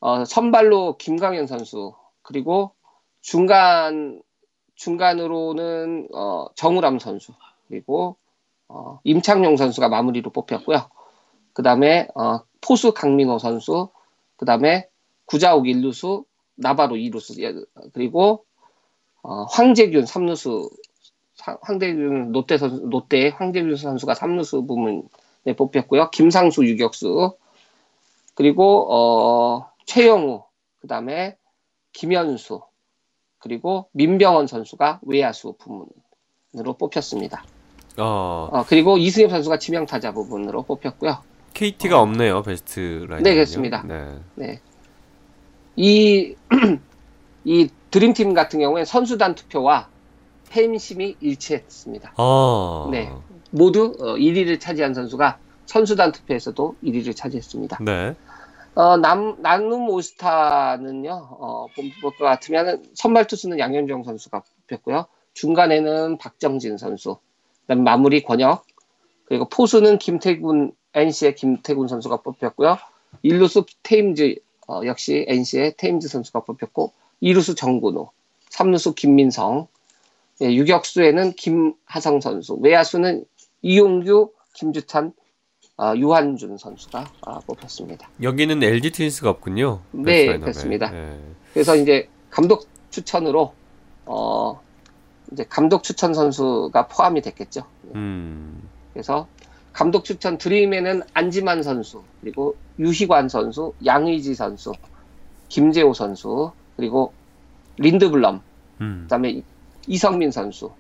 어, 0.01 0.25
선발로 0.27 0.99
김광현 0.99 1.47
선수 1.47 1.95
그리고 2.21 2.75
중간 3.23 4.21
중간으로는 4.75 6.09
어, 6.15 6.49
정우람 6.55 6.99
선수 6.99 7.33
그리고 7.69 8.17
어, 8.69 9.01
임창용 9.05 9.57
선수가 9.57 9.89
마무리로 9.89 10.31
뽑혔고요. 10.33 10.89
그 11.55 11.63
다음에 11.63 12.09
어, 12.15 12.41
포수 12.61 12.93
강민호 12.93 13.39
선수, 13.39 13.89
그 14.37 14.45
다음에 14.45 14.89
구자욱 15.27 15.65
1루수, 15.65 16.25
나바로 16.57 16.97
2루수, 16.97 17.41
예, 17.43 17.55
그리고 17.93 18.45
어, 19.23 19.45
황재균 19.45 20.05
3루수 20.05 20.71
사- 21.35 21.59
황대균 21.63 22.33
롯데 22.33 22.59
선 22.59 22.89
롯데 22.91 23.29
황대균 23.31 23.77
선수가 23.77 24.15
3루수 24.15 24.67
부문에 24.67 25.57
뽑혔고요. 25.57 26.11
김상수 26.11 26.65
유격수 26.67 27.37
그리고 28.35 28.87
어, 28.95 29.71
최영우 29.87 30.45
그 30.81 30.87
다음에 30.89 31.37
김현수 31.93 32.63
그리고 33.39 33.89
민병헌 33.93 34.47
선수가 34.47 35.01
외야수 35.03 35.55
부문으로 35.59 36.75
뽑혔습니다. 36.79 37.45
어, 37.99 38.49
어, 38.53 38.65
그리고 38.69 38.97
이승엽 38.99 39.31
선수가 39.31 39.59
지명타자 39.59 40.13
부분으로 40.13 40.63
뽑혔고요. 40.63 41.19
KT가 41.55 42.01
없네요 42.01 42.43
베스트 42.43 43.07
라인. 43.09 43.23
네, 43.23 43.35
그렇습니다. 43.35 43.83
네. 43.87 44.19
네. 44.35 44.61
이, 45.77 46.35
이 47.45 47.69
드림팀 47.91 48.35
같은 48.35 48.61
경우에 48.61 48.85
선수단 48.85 49.35
투표와 49.35 49.89
팬심이 50.51 51.17
일치했습니다. 51.21 52.15
아, 52.17 52.89
네. 52.91 53.11
모두 53.51 53.95
어, 54.01 54.15
1위를 54.17 54.61
차지한 54.61 54.95
선수가 54.95 55.39
선수단 55.67 56.13
투표에서도 56.13 56.77
1위를 56.83 57.15
차지했습니다. 57.15 57.79
네. 57.85 58.15
어, 58.75 58.97
남, 58.97 59.37
나눔 59.43 59.89
올스타는요, 59.89 61.11
어, 61.11 61.67
볼것 62.03 62.19
같으면 62.19 62.85
선발 62.95 63.27
투수는 63.27 63.59
양현종 63.59 64.05
선수가 64.05 64.43
뽑혔고요. 64.69 65.07
중간에는 65.35 66.19
박정진 66.19 66.79
선수, 66.79 67.19
그다음 67.63 67.85
마무리 67.85 68.23
권혁, 68.23 68.65
그리고 69.27 69.49
포수는 69.49 69.99
김태군, 69.99 70.73
NC의 70.95 71.35
김태군 71.35 71.89
선수가 71.89 72.19
뽑혔고요. 72.19 72.79
일루수 73.23 73.65
테임즈, 73.83 74.37
어, 74.69 74.83
역시 74.85 75.25
NC의 75.29 75.75
테임즈 75.77 76.09
선수가 76.09 76.41
뽑혔고, 76.41 76.93
이루수 77.21 77.55
정근호, 77.55 78.11
삼루수 78.51 78.95
김민성, 78.95 79.69
예, 80.43 80.53
유격수에는 80.53 81.33
김하성 81.33 82.21
선수, 82.21 82.55
외야수는 82.61 83.25
이용규, 83.63 84.33
김주찬, 84.55 85.13
어, 85.77 85.95
유한준 85.97 86.59
선수가 86.59 87.11
아, 87.23 87.41
뽑혔습니다. 87.41 88.11
여기는 88.23 88.63
LG 88.63 88.93
트윈스가 88.93 89.31
없군요. 89.31 89.81
네. 89.93 90.39
그렇습니다. 90.39 90.91
네. 90.91 91.19
그래서 91.55 91.75
이제 91.75 92.07
감독 92.29 92.69
추천으로 92.91 93.55
어 94.05 94.61
이제 95.33 95.45
감독 95.49 95.83
추천 95.83 96.13
선수가 96.13 96.89
포함이 96.89 97.23
됐겠죠. 97.23 97.65
음. 97.95 98.69
그래서 98.93 99.27
감독 99.73 100.05
추천 100.05 100.37
드림에는 100.39 101.03
안지만 101.15 101.63
선수 101.63 102.03
그리고 102.21 102.55
유희관 102.79 103.29
선수, 103.29 103.73
양의지 103.85 104.35
선수, 104.35 104.73
김재호 105.49 105.93
선수 105.95 106.53
그리고 106.77 107.13
린드블럼 107.79 108.41
음. 108.81 109.01
그다음에 109.05 109.31
이- 109.31 109.45
이성민 109.87 110.31
선수 110.31 110.71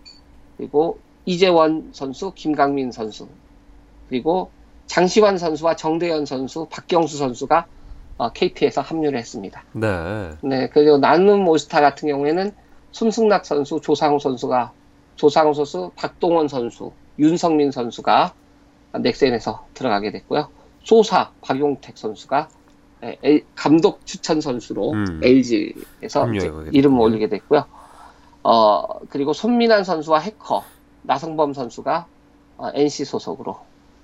그리고 0.56 0.98
이재원 1.24 1.90
선수, 1.92 2.32
김강민 2.34 2.90
선수 2.92 3.28
그리고 4.08 4.50
장시환 4.86 5.38
선수와 5.38 5.76
정대현 5.76 6.26
선수, 6.26 6.66
박경수 6.70 7.16
선수가 7.16 7.66
어, 8.16 8.32
KT에서 8.32 8.80
합류를 8.82 9.18
했습니다. 9.18 9.64
네. 9.72 10.30
네, 10.42 10.68
그리고 10.68 10.98
나눔 10.98 11.46
올스타 11.48 11.80
같은 11.80 12.08
경우에는 12.08 12.52
손승락 12.92 13.46
선수, 13.46 13.80
조상우 13.80 14.18
선수가 14.18 14.72
조상우 15.14 15.54
선수, 15.54 15.90
박동원 15.94 16.48
선수, 16.48 16.92
윤성민 17.18 17.70
선수가 17.70 18.34
넥센에서 18.92 19.66
들어가게 19.74 20.10
됐고요. 20.10 20.48
소사 20.82 21.30
박용택 21.42 21.96
선수가 21.98 22.48
에, 23.02 23.18
에, 23.24 23.40
감독 23.54 24.04
추천 24.04 24.40
선수로 24.40 24.92
음. 24.92 25.20
LG에서 25.22 26.28
이름을. 26.72 27.00
올리게 27.00 27.28
됐고요. 27.28 27.64
어, 28.42 28.98
그리고 29.08 29.32
손민환 29.32 29.84
선수와 29.84 30.18
해커 30.18 30.64
나성범 31.02 31.54
선수가 31.54 32.06
어, 32.58 32.70
NC 32.74 33.04
소속으로 33.04 33.58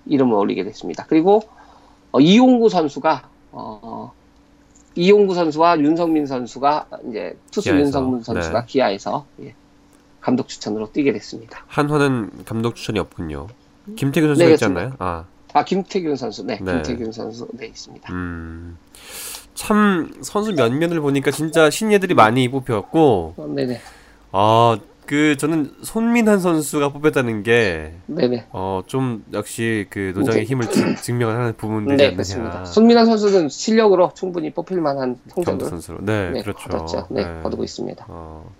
이름을 0.06 0.34
올리게 0.34 0.64
됐습니다. 0.64 1.04
그리고 1.06 1.42
어, 2.12 2.20
이용구 2.20 2.68
선수가 2.68 3.28
어, 3.52 4.12
이용구 4.94 5.34
선수와 5.34 5.78
윤성민 5.80 6.26
선수가 6.26 6.88
이제 7.08 7.36
투수 7.50 7.68
기아에서, 7.68 7.84
윤성민 7.84 8.22
선수가 8.22 8.60
네. 8.60 8.66
기아에서 8.66 9.26
예, 9.42 9.54
감독 10.20 10.48
추천으로 10.48 10.90
뛰게 10.92 11.12
됐습니다. 11.12 11.64
한화는 11.66 12.44
감독 12.46 12.76
추천이 12.76 12.98
없군요. 12.98 13.46
김태균 13.94 14.28
선수가 14.30 14.46
네, 14.46 14.52
있지. 14.54 14.64
않나요? 14.64 14.92
아, 14.98 15.24
아 15.52 15.64
김태균 15.64 16.16
선수, 16.16 16.44
네, 16.44 16.58
네. 16.60 16.72
김태균 16.82 17.12
선수 17.12 17.46
네 17.52 17.66
있습니다. 17.66 18.12
음. 18.12 18.76
참 19.54 20.12
선수 20.22 20.52
면면을 20.52 21.00
보니까 21.00 21.30
진짜 21.30 21.70
신예들이 21.70 22.14
많이 22.14 22.48
뽑혔고, 22.50 23.34
어, 23.36 23.46
네네, 23.54 23.80
아, 24.32 24.76
그 25.06 25.36
저는 25.36 25.72
손민환 25.82 26.40
선수가 26.40 26.88
뽑혔다는 26.90 27.42
게, 27.42 27.94
네네, 28.06 28.48
어, 28.50 28.82
좀 28.86 29.24
역시 29.32 29.86
그 29.88 30.12
노장의 30.14 30.42
이제- 30.42 30.50
힘을 30.50 30.68
증- 30.70 30.96
증명하는 30.96 31.54
부분이지 31.56 31.96
네 31.96 32.08
않느냐. 32.08 32.64
손민환 32.66 33.06
선수는 33.06 33.48
실력으로 33.48 34.10
충분히 34.14 34.50
뽑힐 34.52 34.80
만한 34.80 35.16
성적을 35.28 35.64
선수로. 35.70 35.98
네, 36.02 36.30
네, 36.32 36.42
그렇죠. 36.42 36.68
거뒀죠. 36.68 37.06
네, 37.10 37.24
네. 37.24 37.42
거두고 37.42 37.62
있습니다. 37.64 38.04
어, 38.08 38.50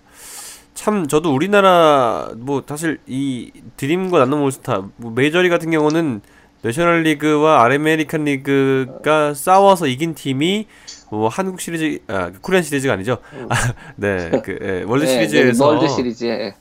참 0.77 1.07
저도 1.07 1.33
우리나라 1.33 2.29
뭐 2.37 2.61
사실 2.65 2.99
이 3.07 3.51
드림과 3.77 4.19
나눔 4.19 4.43
올스타 4.43 4.87
뭐 4.97 5.11
메이저리그 5.11 5.49
같은 5.49 5.71
경우는 5.71 6.21
내셔널 6.61 7.01
리그와 7.01 7.63
아메리칸 7.63 8.25
리그가 8.25 9.33
싸워서 9.33 9.87
이긴 9.87 10.13
팀이 10.13 10.67
뭐 11.09 11.29
한국 11.29 11.59
시리즈 11.61 11.99
아 12.07 12.31
코리안 12.41 12.61
시리즈가 12.61 12.93
아니죠. 12.93 13.17
아, 13.49 13.55
네, 13.95 14.29
그 14.45 14.59
예, 14.61 14.83
월드 14.83 15.05
네, 15.05 15.13
시리즈에서 15.13 15.71
네, 15.71 15.77
월드 15.79 15.91
시리즈에 15.95 16.53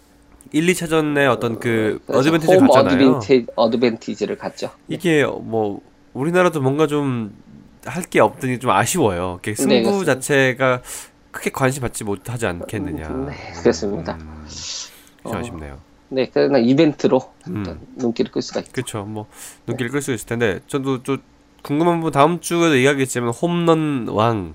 1, 0.51 0.67
2차전에 0.67 1.31
어떤 1.31 1.61
그 1.61 2.01
어드밴티지를 2.09 2.61
홈 2.63 2.69
갖잖아요. 2.69 3.11
어드밴티, 3.17 3.47
어드밴티지 3.55 4.27
를 4.27 4.39
갖죠. 4.39 4.71
이게 4.89 5.27
뭐 5.27 5.83
우리나라도 6.15 6.63
뭔가 6.63 6.87
좀 6.87 7.33
할 7.87 8.03
게 8.11 8.21
없더니 8.21 8.59
좀 8.59 8.71
아쉬워요. 8.71 9.41
승부 9.55 9.75
네. 10.01 10.05
자체가 10.05 10.83
크게 11.37 11.51
관심 11.51 11.83
받지 11.83 12.03
못하지 12.03 12.47
않겠느냐. 12.47 13.09
네, 13.09 13.53
그렇습니다. 13.61 14.15
음, 14.15 14.47
좀 15.23 15.33
어. 15.35 15.39
아쉽네요. 15.39 15.79
네, 16.09 16.31
그러나 16.33 16.59
이벤트로 16.59 17.21
음. 17.49 17.79
눈길을 17.97 18.31
끌 18.31 18.41
수가 18.41 18.61
있죠. 18.61 18.73
그렇죠. 18.73 19.05
뭐 19.05 19.27
눈길을 19.67 19.91
끌수 19.91 20.13
있을 20.15 20.27
텐데 20.27 20.61
저도 20.67 21.03
좀 21.03 21.19
궁금한 21.63 21.99
부분 21.99 22.13
다음 22.13 22.41
주에도 22.41 22.75
얘기하겠지만 22.77 23.31
홈런 23.31 24.09
왕 24.09 24.55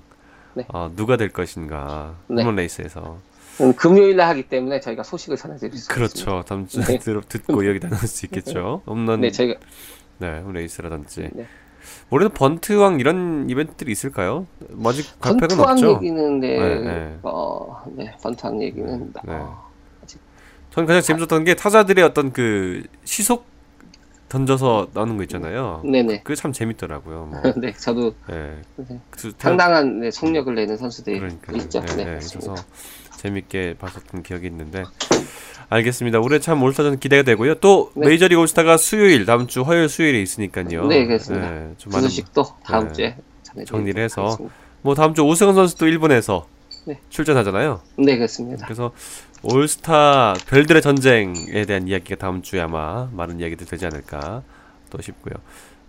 네. 0.54 0.64
어, 0.68 0.90
누가 0.96 1.16
될 1.16 1.28
것인가 1.28 2.16
네. 2.28 2.42
홈런 2.42 2.56
레이스에서 2.56 3.18
음, 3.60 3.74
금요일 3.74 4.16
날 4.16 4.28
하기 4.30 4.48
때문에 4.48 4.80
저희가 4.80 5.02
소식을 5.04 5.36
전해드릴 5.36 5.72
수 5.72 5.76
있습니다. 5.92 5.94
그렇죠. 5.94 6.42
다음 6.48 6.66
주에 6.66 6.82
네. 6.84 6.98
들- 6.98 7.20
듣고 7.28 7.62
이야기 7.62 7.78
나눌 7.78 7.96
수 7.98 8.26
있겠죠. 8.26 8.82
홈런 8.88 9.20
네, 9.20 9.30
저희가 9.30 9.60
네, 10.18 10.38
홈런 10.38 10.54
레이스라든지 10.54 11.28
네. 11.32 11.46
올해는 12.10 12.32
번트왕 12.34 13.00
이런 13.00 13.48
이벤트들이 13.48 13.90
있을까요? 13.92 14.46
뭐 14.70 14.92
아직 14.92 15.06
발표는 15.20 15.60
없죠. 15.60 15.94
얘기는 15.94 16.40
네, 16.40 16.58
네, 16.58 16.80
네. 16.80 17.18
어, 17.22 17.82
네, 17.96 18.14
번투왕 18.22 18.62
얘기는 18.62 19.12
네. 19.24 19.32
어, 19.32 19.70
전 20.70 20.86
가장 20.86 21.02
재밌었던 21.02 21.44
게 21.44 21.54
타자들의 21.54 22.02
어떤 22.04 22.32
그 22.32 22.82
시속 23.04 23.46
던져서 24.32 24.88
나오는 24.94 25.18
거 25.18 25.22
있잖아요. 25.24 25.82
네네. 25.84 26.22
그게 26.22 26.34
참 26.34 26.52
재밌더라고요. 26.52 27.28
뭐. 27.30 27.42
네, 27.60 27.72
저도 27.72 28.14
예. 28.30 28.56
네. 28.76 29.00
그 29.10 29.30
상당한 29.36 30.00
네, 30.00 30.10
성력을 30.10 30.54
내는 30.54 30.78
선수들이 30.78 31.18
그러니까 31.18 31.52
있죠. 31.52 31.80
네, 31.80 31.96
네, 31.96 32.04
네. 32.04 32.18
그래서 32.18 32.54
재밌게 33.22 33.76
봤었던 33.78 34.24
기억이 34.24 34.46
있는데 34.48 34.82
알겠습니다. 35.68 36.20
올해 36.20 36.40
참 36.40 36.62
올스타전 36.62 36.98
기대가 36.98 37.22
되고요. 37.22 37.54
또 37.56 37.92
네. 37.94 38.08
메이저리그 38.08 38.40
올스타가 38.40 38.76
수요일 38.76 39.24
다음 39.24 39.46
주 39.46 39.62
화요일 39.62 39.88
수요일에 39.88 40.20
있으니까요. 40.20 40.86
네, 40.86 41.06
그렇습니다. 41.06 41.50
네, 41.50 41.74
좀그 41.78 41.96
많은 41.96 42.08
소식도 42.08 42.44
다음 42.64 42.88
네. 42.88 42.92
주에 42.92 43.64
정리를 43.64 44.02
해서 44.02 44.22
하겠습니다. 44.22 44.54
뭐 44.82 44.94
다음 44.94 45.14
주 45.14 45.22
오승환 45.22 45.54
선수도 45.54 45.86
일본에서 45.86 46.46
네. 46.84 46.98
출전하잖아요. 47.10 47.80
네, 47.98 48.16
그렇습니다. 48.16 48.66
그래서 48.66 48.92
올스타 49.44 50.34
별들의 50.48 50.82
전쟁에 50.82 51.64
대한 51.64 51.86
이야기가 51.86 52.16
다음 52.16 52.42
주에 52.42 52.60
아마 52.60 53.08
많은 53.12 53.40
이야기들 53.40 53.66
되지 53.66 53.86
않을까 53.86 54.42
또 54.90 55.00
싶고요. 55.00 55.34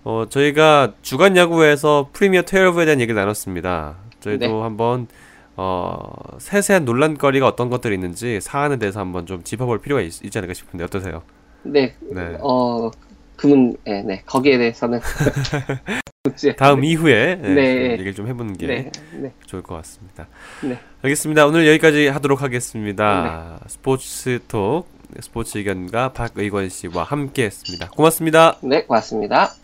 어, 0.04 0.28
저희가 0.30 0.93
주간 1.02 1.36
야구에서 1.36 2.10
프리미어 2.13 2.43
12에 2.43 2.86
대한 2.86 3.02
얘기를 3.02 3.19
나눴습니다. 3.19 3.96
저희도 4.19 4.46
네. 4.46 4.62
한번 4.62 5.08
어, 5.56 6.00
세세한 6.39 6.86
논란거리가 6.86 7.48
어떤 7.48 7.70
것들이 7.70 7.96
있는지 7.96 8.39
사안에 8.42 8.78
대해서 8.78 9.00
한번 9.00 9.26
좀 9.26 9.44
짚어볼 9.44 9.80
필요가 9.82 10.02
있, 10.02 10.12
지 10.12 10.38
않을까 10.38 10.54
싶은데 10.54 10.84
어떠세요? 10.84 11.24
네, 11.63 11.96
네. 12.02 12.38
어, 12.42 12.89
그분, 13.36 13.76
네, 13.86 14.04
네, 14.04 14.22
거기에 14.26 14.58
대해서는 14.58 15.00
다음 16.58 16.84
이후에 16.84 17.36
네, 17.36 17.54
네. 17.54 17.92
얘기를 17.94 18.13
좀 18.13 18.28
해보는 18.28 18.58
게 18.58 18.68
네, 18.68 18.92
네, 19.13 19.34
좋을 19.46 19.62
것 19.62 19.76
같습니다. 19.76 20.28
네. 20.63 20.80
알겠습니다. 21.02 21.46
오늘 21.46 21.68
여기까지 21.68 22.08
하도록 22.08 22.42
하겠습니다. 22.42 23.60
스포츠 23.68 24.39
톡 24.48 24.88
스포츠 25.20 25.58
의견가 25.58 26.13
박의권 26.13 26.70
씨와 26.70 27.04
함께했습니다. 27.04 27.89
고맙습니다. 27.89 28.58
네, 28.63 28.84
고맙습니다. 28.86 29.62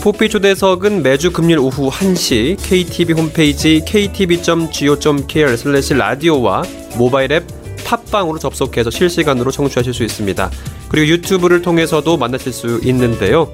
포피 0.00 0.28
초대석은 0.28 1.02
매주 1.02 1.32
금요일 1.32 1.58
오후 1.58 1.90
1시 1.90 2.56
KTV 2.62 3.14
홈페이지 3.14 3.82
ktv.go.kr 3.84 5.56
슬래시 5.56 5.94
라디오와 5.94 6.62
모바일 6.96 7.32
앱 7.32 7.44
팟빵으로 7.84 8.38
접속해서 8.38 8.90
실시간으로 8.90 9.50
청취하실 9.50 9.92
수 9.92 10.04
있습니다. 10.04 10.50
그리고 10.88 11.08
유튜브를 11.08 11.62
통해서도 11.62 12.16
만나실 12.16 12.52
수 12.52 12.80
있는데요. 12.84 13.52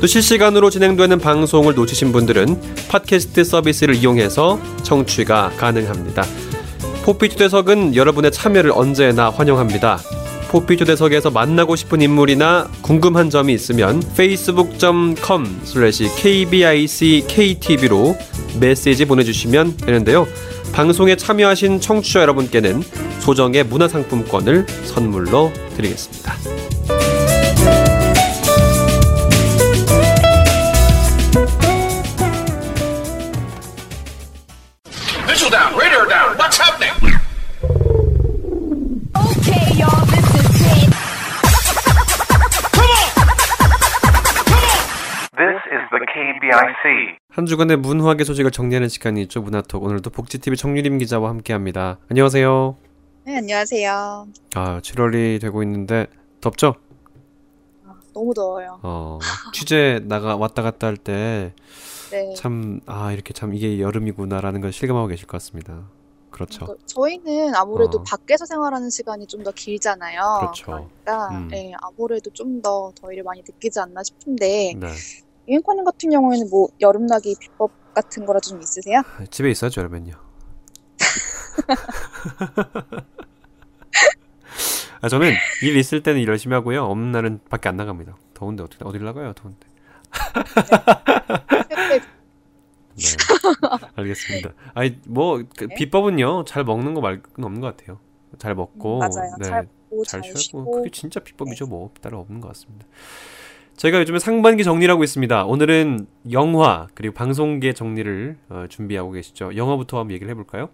또 0.00 0.06
실시간으로 0.06 0.70
진행되는 0.70 1.18
방송을 1.18 1.74
놓치신 1.74 2.12
분들은 2.12 2.60
팟캐스트 2.88 3.42
서비스를 3.42 3.96
이용해서 3.96 4.60
청취가 4.84 5.54
가능합니다. 5.58 6.24
포피초대석은 7.04 7.96
여러분의 7.96 8.30
참여를 8.30 8.70
언제나 8.72 9.28
환영합니다. 9.28 9.98
포피 10.54 10.76
초대석에서 10.76 11.32
만나고 11.32 11.74
싶은 11.74 12.00
인물이나 12.00 12.70
궁금한 12.80 13.28
점이 13.28 13.52
있으면 13.52 14.00
facebook.com 14.12 15.62
kbicktv로 17.26 18.16
메시지 18.60 19.04
보내주시면 19.04 19.78
되는데요. 19.78 20.28
방송에 20.72 21.16
참여하신 21.16 21.80
청취자 21.80 22.20
여러분께는 22.20 22.84
소정의 23.18 23.64
문화상품권을 23.64 24.66
선물로 24.84 25.52
드리겠습니다. 25.76 26.36
한 47.30 47.46
주간의 47.46 47.78
문화계 47.78 48.24
소식을 48.24 48.50
정리하는 48.50 48.88
시간이 48.88 49.22
있죠. 49.22 49.40
문화톡. 49.40 49.82
오늘도 49.82 50.10
복지TV 50.10 50.56
정유림 50.56 50.98
기자와 50.98 51.30
함께합니다. 51.30 51.98
안녕하세요. 52.10 52.76
네, 53.24 53.38
안녕하세요. 53.38 54.26
아, 54.54 54.80
7월이 54.80 55.40
되고 55.40 55.62
있는데 55.62 56.06
덥죠? 56.42 56.74
너무 58.12 58.32
더워요. 58.34 58.78
어, 58.82 59.18
취재 59.54 60.00
나가 60.04 60.36
왔다 60.36 60.62
갔다 60.62 60.86
할때 60.88 61.52
네. 62.12 62.34
참 62.36 62.80
아, 62.86 63.10
이렇게 63.12 63.32
참 63.32 63.54
이게 63.54 63.80
여름이구나라는 63.80 64.60
걸 64.60 64.70
실감하고 64.72 65.08
계실 65.08 65.26
것 65.26 65.32
같습니다. 65.38 65.88
그렇죠. 66.30 66.66
그, 66.66 66.76
저희는 66.86 67.54
아무래도 67.56 67.98
어. 67.98 68.02
밖에서 68.02 68.44
생활하는 68.44 68.90
시간이 68.90 69.26
좀 69.26 69.42
더 69.42 69.50
길잖아요. 69.52 70.20
그렇죠. 70.40 70.88
그러니까 71.04 71.28
음. 71.34 71.48
네, 71.48 71.72
아무래도 71.80 72.30
좀 72.30 72.60
더 72.62 72.92
더위를 73.00 73.22
많이 73.24 73.40
느끼지 73.40 73.80
않나 73.80 74.02
싶은데 74.02 74.74
네. 74.76 74.88
유인커님 75.48 75.84
같은 75.84 76.10
경우에는 76.10 76.50
뭐 76.50 76.68
여름나기 76.80 77.34
비법 77.38 77.70
같은 77.94 78.26
거라도 78.26 78.50
좀 78.50 78.60
있으세요? 78.62 79.02
집에 79.30 79.50
있어야죠, 79.50 79.80
여러면요. 79.80 80.14
아, 85.00 85.08
저는 85.08 85.32
일 85.62 85.76
있을 85.76 86.02
때는 86.02 86.20
일 86.20 86.28
열심히 86.28 86.54
하고요. 86.54 86.84
없는 86.84 87.12
날은 87.12 87.40
밖에 87.50 87.68
안 87.68 87.76
나갑니다. 87.76 88.16
더운데 88.32 88.62
어떻게 88.62 88.84
어딜 88.84 89.04
나가요? 89.04 89.32
더운데. 89.34 89.66
햇볕 91.70 92.02
네. 92.96 93.04
알겠습니다. 93.96 94.52
아니 94.72 94.98
뭐그 95.06 95.68
네. 95.68 95.74
비법은요. 95.74 96.44
잘 96.44 96.64
먹는 96.64 96.94
거 96.94 97.00
말고는 97.00 97.44
없는 97.44 97.60
것 97.60 97.76
같아요. 97.76 97.98
잘 98.38 98.54
먹고 98.54 98.98
맞아요. 98.98 99.34
네. 99.40 99.44
잘 99.44 99.68
먹고 99.90 100.04
잘 100.04 100.22
잘, 100.22 100.30
쉬고 100.30 100.38
쉬고 100.38 100.70
그게 100.70 100.90
진짜 100.90 101.20
비법이죠 101.20 101.66
뭐 101.66 101.90
따로 102.00 102.20
없는 102.20 102.40
것 102.40 102.48
같습니다. 102.48 102.86
저희가 103.76 103.98
요즘에 104.00 104.18
상반기 104.18 104.62
정리를 104.64 104.90
하고 104.92 105.02
있습니다. 105.02 105.44
오늘은 105.46 106.06
영화 106.30 106.86
그리고 106.94 107.14
방송계 107.14 107.72
정리를 107.72 108.38
어, 108.48 108.64
준비하고 108.68 109.10
계시죠. 109.10 109.56
영화부터 109.56 109.98
한번 109.98 110.14
얘기를 110.14 110.30
해볼까요? 110.30 110.68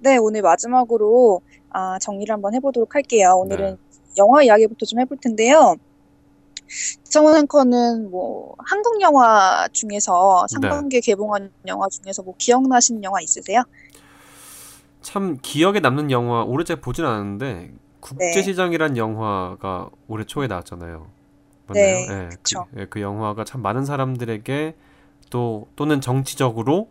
네, 0.00 0.18
오늘 0.18 0.42
마지막으로 0.42 1.40
아, 1.70 1.98
정리를 1.98 2.32
한번 2.32 2.54
해보도록 2.54 2.94
할게요. 2.94 3.34
오늘은 3.36 3.70
네. 3.70 3.76
영화 4.18 4.42
이야기부터 4.42 4.84
좀 4.84 5.00
해볼 5.00 5.18
텐데요. 5.22 5.76
정원 7.04 7.36
앵커는 7.36 8.10
뭐 8.10 8.54
한국 8.58 9.00
영화 9.00 9.66
중에서 9.72 10.46
네. 10.50 10.54
상반기에 10.60 11.00
개봉한 11.00 11.50
영화 11.66 11.88
중에서 11.88 12.22
뭐 12.22 12.34
기억나시는 12.36 13.02
영화 13.04 13.20
있으세요? 13.22 13.62
참 15.00 15.38
기억에 15.40 15.80
남는 15.80 16.10
영화 16.10 16.42
올해 16.42 16.64
제가 16.64 16.80
보진 16.80 17.04
않았는데 17.04 17.72
국제시장이란 18.00 18.96
영화가 18.96 19.90
올해 20.08 20.24
초에 20.24 20.46
나왔잖아요. 20.46 21.06
맞나요? 21.66 21.84
네, 21.84 22.06
예, 22.10 22.28
그쵸. 22.28 22.66
그, 22.72 22.80
예, 22.80 22.86
그 22.86 23.00
영화가 23.00 23.44
참 23.44 23.62
많은 23.62 23.84
사람들에게 23.84 24.74
또 25.30 25.68
또는 25.76 26.00
정치적으로 26.00 26.88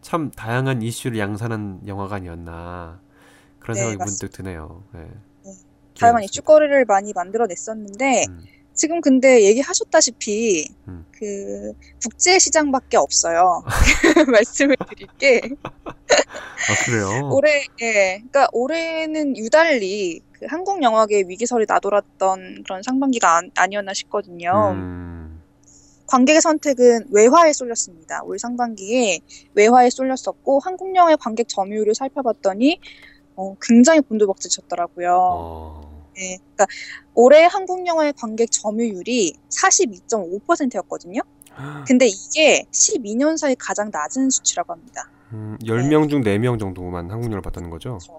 참 0.00 0.30
다양한 0.30 0.82
이슈를 0.82 1.18
양산한 1.18 1.82
영화가 1.86 2.16
아니었나 2.16 3.00
그런 3.58 3.74
네, 3.74 3.80
생각이 3.80 3.98
맞습니다. 3.98 4.26
문득 4.26 4.36
드네요. 4.36 4.82
예. 4.94 5.08
다양한 5.98 6.20
기억이 6.20 6.26
이슈거리를 6.26 6.84
많이 6.86 7.12
만들어냈었는데 7.14 8.24
음. 8.28 8.44
지금 8.74 9.00
근데 9.00 9.42
얘기하셨다시피 9.44 10.68
음. 10.88 11.06
그 11.10 11.72
국제 12.02 12.38
시장밖에 12.38 12.96
없어요. 12.98 13.62
말씀을 14.30 14.76
드릴 14.88 15.08
게 15.18 15.40
아 16.68 16.84
그래요? 16.84 17.28
올해 17.30 17.64
예, 17.80 18.18
그러니까 18.18 18.48
올해는 18.52 19.36
유달리 19.36 20.20
그 20.38 20.46
한국 20.48 20.82
영화계 20.82 21.24
위기설이 21.26 21.64
나돌았던 21.68 22.62
그런 22.64 22.82
상반기가 22.82 23.36
안, 23.36 23.50
아니었나 23.56 23.92
싶거든요. 23.94 24.72
음. 24.74 25.42
관객의 26.06 26.40
선택은 26.40 27.06
외화에 27.10 27.52
쏠렸습니다. 27.52 28.22
올 28.22 28.38
상반기에 28.38 29.20
외화에 29.54 29.90
쏠렸었고 29.90 30.60
한국 30.62 30.94
영화의 30.94 31.16
관객 31.20 31.48
점유율을 31.48 31.94
살펴봤더니 31.94 32.78
어, 33.34 33.56
굉장히 33.60 34.00
곤두박질쳤더라고요. 34.00 35.18
어. 35.18 36.06
네, 36.16 36.38
그러니까 36.38 36.66
올해 37.14 37.44
한국 37.44 37.86
영화의 37.86 38.14
관객 38.16 38.50
점유율이 38.50 39.34
42.5%였거든요. 39.50 41.20
근데 41.86 42.06
이게 42.06 42.64
12년 42.70 43.36
사이 43.36 43.54
가장 43.54 43.90
낮은 43.90 44.30
수치라고 44.30 44.74
합니다. 44.74 45.10
음, 45.32 45.56
10명 45.62 46.08
중 46.08 46.22
4명 46.22 46.58
정도만 46.58 47.10
한국 47.10 47.26
영화를 47.26 47.42
봤다는 47.42 47.70
거죠? 47.70 47.98
음, 48.10 48.16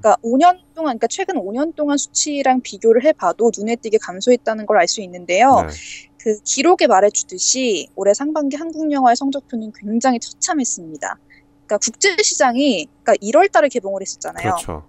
그러니까 0.00 0.16
5년 0.24 0.58
동안, 0.74 0.98
그러니까 0.98 1.06
최근 1.08 1.36
5년 1.36 1.74
동안 1.74 1.96
수치랑 1.98 2.60
비교를 2.62 3.04
해봐도 3.04 3.50
눈에 3.56 3.76
띄게 3.76 3.98
감소했다는 3.98 4.66
걸 4.66 4.76
알 4.78 4.88
수 4.88 5.00
있는데요. 5.02 5.62
네. 5.62 5.72
그 6.18 6.38
기록에 6.42 6.86
말해주듯이 6.86 7.88
올해 7.96 8.12
상반기 8.14 8.56
한국 8.56 8.90
영화의 8.92 9.16
성적표는 9.16 9.72
굉장히 9.78 10.18
처참했습니다. 10.20 11.18
그러니까 11.66 11.78
국제 11.78 12.16
시장이 12.22 12.86
그러니까 13.02 13.14
1월 13.26 13.50
달에 13.50 13.68
개봉을 13.68 14.02
했었잖아요. 14.02 14.42
그렇죠. 14.42 14.84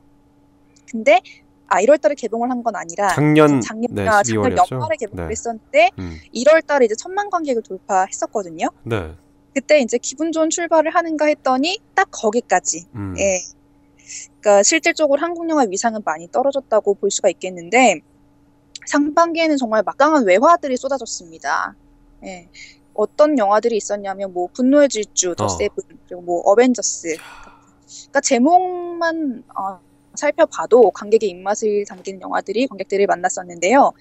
근데 0.89 1.21
아 1.67 1.81
1월 1.81 2.01
달에 2.01 2.15
개봉을 2.15 2.49
한 2.51 2.63
건 2.63 2.75
아니라 2.75 3.07
작년 3.09 3.61
작년, 3.61 3.93
네, 3.95 4.05
아, 4.07 4.21
작년 4.23 4.43
12월이었죠. 4.43 4.71
연말에 4.73 4.95
개봉을 4.99 5.27
네. 5.27 5.31
했었는데 5.31 5.89
음. 5.99 6.17
1월 6.35 6.65
달에 6.65 6.85
이제 6.85 6.95
천만 6.95 7.29
관객을 7.29 7.61
돌파했었거든요. 7.63 8.67
네. 8.83 9.13
그때 9.53 9.79
이제 9.79 9.97
기분 9.97 10.31
좋은 10.31 10.49
출발을 10.49 10.93
하는가 10.93 11.25
했더니 11.27 11.79
딱 11.95 12.09
거기까지. 12.11 12.85
음. 12.95 13.15
예. 13.19 13.41
그러니까 14.39 14.63
실질적으로 14.63 15.21
한국 15.21 15.49
영화 15.49 15.65
위상은 15.69 16.01
많이 16.03 16.29
떨어졌다고 16.31 16.95
볼 16.95 17.11
수가 17.11 17.29
있겠는데 17.29 18.01
상반기에는 18.85 19.57
정말 19.57 19.83
막강한 19.83 20.25
외화들이 20.25 20.77
쏟아졌습니다. 20.77 21.75
예. 22.25 22.49
어떤 22.93 23.37
영화들이 23.37 23.77
있었냐면 23.77 24.33
뭐 24.33 24.47
분노의 24.53 24.89
질주, 24.89 25.35
더 25.35 25.45
어. 25.45 25.49
세븐, 25.49 25.83
그리고 26.07 26.21
뭐 26.21 26.41
어벤져스. 26.41 27.15
그러니까 27.87 28.21
제목만 28.21 29.43
어, 29.57 29.79
살펴봐도 30.15 30.91
관객의 30.91 31.29
입맛을 31.29 31.85
담기는 31.85 32.21
영화들이 32.21 32.67
관객들을 32.67 33.05
만났었는데요. 33.07 33.93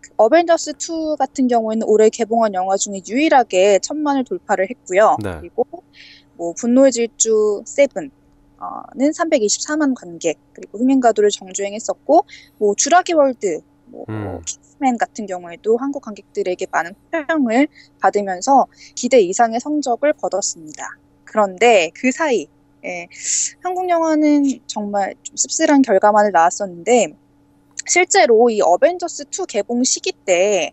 그 0.00 0.10
어벤져스 0.16 0.72
2 0.78 1.16
같은 1.18 1.46
경우에는 1.46 1.86
올해 1.86 2.08
개봉한 2.08 2.54
영화 2.54 2.76
중에 2.76 3.00
유일하게 3.08 3.78
천만을 3.80 4.24
돌파를 4.24 4.68
했고요. 4.70 5.16
네. 5.22 5.38
그리고 5.40 5.66
뭐 6.34 6.52
분노의 6.54 6.92
질주 6.92 7.62
세븐 7.64 8.10
는 8.94 9.10
324만 9.10 9.94
관객 9.94 10.38
그리고 10.52 10.78
흥행가도를 10.78 11.30
정주행했었고 11.30 12.24
뭐 12.58 12.74
주라기 12.76 13.12
월드 13.12 13.60
뭐 13.86 14.04
음. 14.08 14.40
킹스맨 14.46 14.98
같은 14.98 15.26
경우에도 15.26 15.76
한국 15.76 16.02
관객들에게 16.02 16.66
많은 16.70 16.94
호평을 17.12 17.68
받으면서 18.00 18.66
기대 18.94 19.20
이상의 19.20 19.60
성적을 19.60 20.14
거뒀습니다. 20.14 20.96
그런데 21.24 21.90
그 21.94 22.10
사이 22.12 22.46
예, 22.84 23.06
한국 23.62 23.88
영화는 23.88 24.44
정말 24.66 25.14
좀 25.22 25.36
씁쓸한 25.36 25.82
결과만을 25.82 26.32
낳았었는데 26.32 27.14
실제로 27.86 28.50
이 28.50 28.60
어벤져스 28.60 29.24
2 29.30 29.46
개봉 29.46 29.84
시기 29.84 30.12
때 30.12 30.72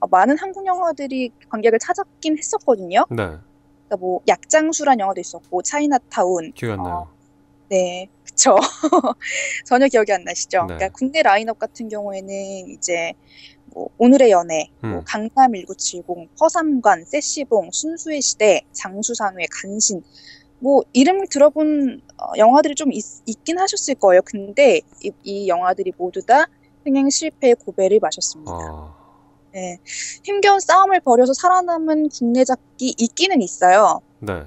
어, 0.00 0.06
많은 0.08 0.36
한국 0.38 0.66
영화들이 0.66 1.30
관객을 1.48 1.78
찾았긴 1.78 2.38
했었거든요. 2.38 3.04
네. 3.10 3.16
그러니까 3.16 3.96
뭐 3.98 4.20
약장수란 4.26 4.98
영화도 4.98 5.20
있었고 5.20 5.62
차이나타운 5.62 6.52
기억이 6.52 6.72
안 6.72 6.82
나요. 6.82 7.15
네, 7.68 8.08
그쵸. 8.24 8.56
전혀 9.66 9.88
기억이 9.88 10.12
안 10.12 10.24
나시죠? 10.24 10.60
네. 10.62 10.74
그러니까 10.74 10.88
국내 10.90 11.22
라인업 11.22 11.58
같은 11.58 11.88
경우에는 11.88 12.68
이제 12.68 13.12
뭐 13.74 13.88
오늘의 13.98 14.30
연애, 14.30 14.70
뭐 14.80 14.90
음. 14.90 15.02
강남 15.04 15.52
1970, 15.52 16.04
허삼관, 16.40 17.04
세시봉, 17.04 17.70
순수의 17.72 18.22
시대, 18.22 18.62
장수상회, 18.72 19.46
간신 19.50 20.02
뭐 20.58 20.82
이름을 20.92 21.26
들어본 21.28 22.00
어, 22.18 22.32
영화들이 22.38 22.74
좀 22.74 22.92
있, 22.92 23.04
긴 23.44 23.58
하셨을 23.58 23.96
거예요. 23.96 24.22
근데 24.24 24.80
이, 25.02 25.10
이 25.22 25.48
영화들이 25.48 25.92
모두 25.96 26.24
다 26.24 26.46
흥행 26.84 27.10
실패의 27.10 27.56
고배를 27.56 27.98
마셨습니다. 28.00 28.52
아, 28.52 28.94
네. 29.52 29.78
힘겨운 30.24 30.60
싸움을 30.60 31.00
벌여서 31.00 31.34
살아남은 31.34 32.08
국내작이 32.08 32.94
있기는 32.98 33.42
있어요. 33.42 34.00
네. 34.20 34.44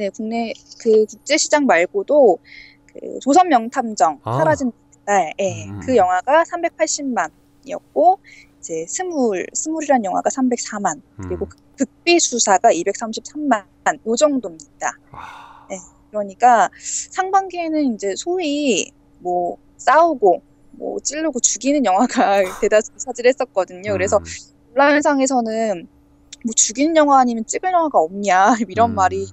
네, 0.00 0.08
국내 0.08 0.54
그 0.78 1.04
국제 1.04 1.36
시장 1.36 1.66
말고도 1.66 2.38
그 2.86 3.18
조선 3.20 3.48
명탐정 3.48 4.20
아. 4.24 4.38
사라진 4.38 4.72
날, 5.04 5.34
예, 5.38 5.66
음. 5.66 5.80
그 5.80 5.94
영화가 5.94 6.44
380만이었고 6.44 8.18
이제 8.58 8.86
스물 8.88 9.46
스물이란 9.52 10.02
영화가 10.02 10.30
304만 10.30 11.02
그리고 11.18 11.44
음. 11.44 11.50
극비 11.76 12.18
수사가 12.18 12.70
233만 12.70 13.62
요 14.06 14.16
정도입니다. 14.16 14.98
아, 15.10 15.66
네. 15.68 15.76
그러니까 16.08 16.70
상반기에는 17.10 17.94
이제 17.94 18.14
소위 18.16 18.90
뭐 19.18 19.58
싸우고 19.76 20.40
뭐 20.70 20.98
찌르고 21.00 21.40
죽이는 21.40 21.84
영화가 21.84 22.40
대다수 22.62 22.92
차지했었거든요. 22.96 23.92
그래서 23.92 24.16
음, 24.16 24.24
온라인상에서는 24.72 25.88
뭐 26.46 26.52
죽이는 26.56 26.96
영화 26.96 27.20
아니면 27.20 27.44
찍을 27.44 27.70
영화가 27.70 27.98
없냐 27.98 28.54
이런 28.66 28.92
음. 28.92 28.94
말이 28.94 29.26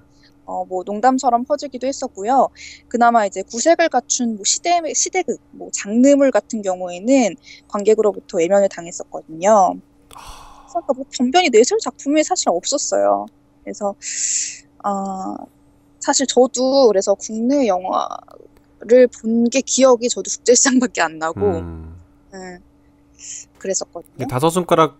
어 0.48 0.66
뭐 0.66 0.84
농담처럼 0.86 1.44
퍼지기도 1.46 1.86
했었고요. 1.88 2.50
그나마 2.88 3.26
이제 3.26 3.42
구색을 3.44 3.90
갖춘 3.90 4.36
뭐 4.36 4.44
시대 4.46 4.82
시대극 4.94 5.40
뭐 5.52 5.70
장르물 5.72 6.32
같은 6.32 6.62
경우에는 6.62 7.36
관객으로부터 7.68 8.38
외면을 8.40 8.70
당했었거든요. 8.70 9.76
그래서 10.10 10.82
뭐 10.96 11.06
변변히 11.12 11.50
내세울 11.50 11.80
작품이 11.80 12.24
사실 12.24 12.50
없었어요. 12.50 13.26
그래서 13.64 13.94
아 14.84 15.36
사실 16.00 16.26
저도 16.28 16.88
그래서 16.88 17.14
국내 17.16 17.68
영화를 17.68 19.08
본 19.22 19.50
게 19.50 19.62
기억이 19.62 20.08
저도 20.10 20.30
국제 20.30 20.56
시장밖에 20.56 21.02
안 21.02 21.18
나고 21.20 21.42
음. 21.42 21.96
음, 22.34 22.60
그랬었거든요. 23.58 24.28
다섯 24.28 24.50
손가락에 24.50 24.96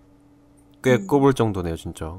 음. 0.88 1.08
꼽을 1.08 1.34
정도네요, 1.34 1.76
진짜. 1.78 2.18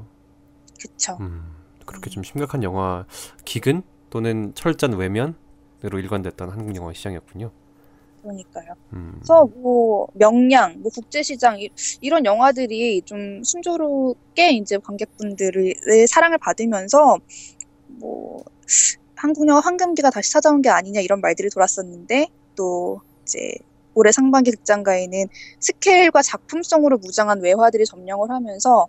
그쵸. 0.79 1.17
음, 1.19 1.55
그렇게 1.89 2.11
좀 2.11 2.21
심각한 2.21 2.61
영화 2.61 3.05
기근 3.45 3.81
또는 4.11 4.53
철저한 4.53 4.95
외면으로 4.95 5.99
일관됐던 5.99 6.49
한국 6.49 6.75
영화 6.75 6.93
시장이었군요. 6.93 7.49
그러니까요. 8.21 8.73
음. 8.93 9.13
그래서 9.15 9.47
뭐 9.55 10.07
명량, 10.13 10.81
뭐 10.81 10.91
국제시장 10.91 11.59
이, 11.59 11.69
이런 11.99 12.25
영화들이 12.25 13.01
좀 13.03 13.43
순조롭게 13.43 14.51
이제 14.51 14.77
관객분들의 14.77 16.07
사랑을 16.07 16.37
받으면서 16.37 17.17
뭐 17.87 18.43
한국 19.15 19.47
영화 19.47 19.59
황금기가 19.59 20.11
다시 20.11 20.31
찾아온 20.31 20.61
게 20.61 20.69
아니냐 20.69 21.01
이런 21.01 21.21
말들이 21.21 21.49
돌았었는데 21.49 22.27
또 22.55 23.01
이제 23.23 23.55
올해 23.95 24.11
상반기 24.11 24.51
극장가에는 24.51 25.27
스케일과 25.59 26.21
작품성으로 26.21 26.99
무장한 26.99 27.41
외화들이 27.41 27.85
점령을 27.85 28.29
하면서 28.29 28.87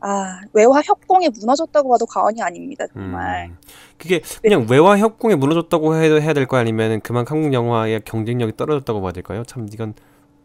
아 0.00 0.40
외화 0.52 0.80
협공이 0.80 1.28
무너졌다고 1.28 1.88
봐도 1.88 2.06
과언이 2.06 2.42
아닙니다 2.42 2.86
정말. 2.92 3.48
음. 3.50 3.56
그게 3.98 4.22
그냥 4.42 4.66
외화 4.68 4.96
협공에 4.96 5.34
무너졌다고 5.34 5.96
해도 5.96 6.20
해야 6.20 6.32
될거 6.32 6.56
아니면 6.56 7.00
그만큼 7.00 7.36
한국 7.36 7.52
영화의 7.52 8.00
경쟁력이 8.04 8.56
떨어졌다고 8.56 9.02
봐야 9.02 9.12
될까요? 9.12 9.42
참 9.46 9.68
이건 9.70 9.94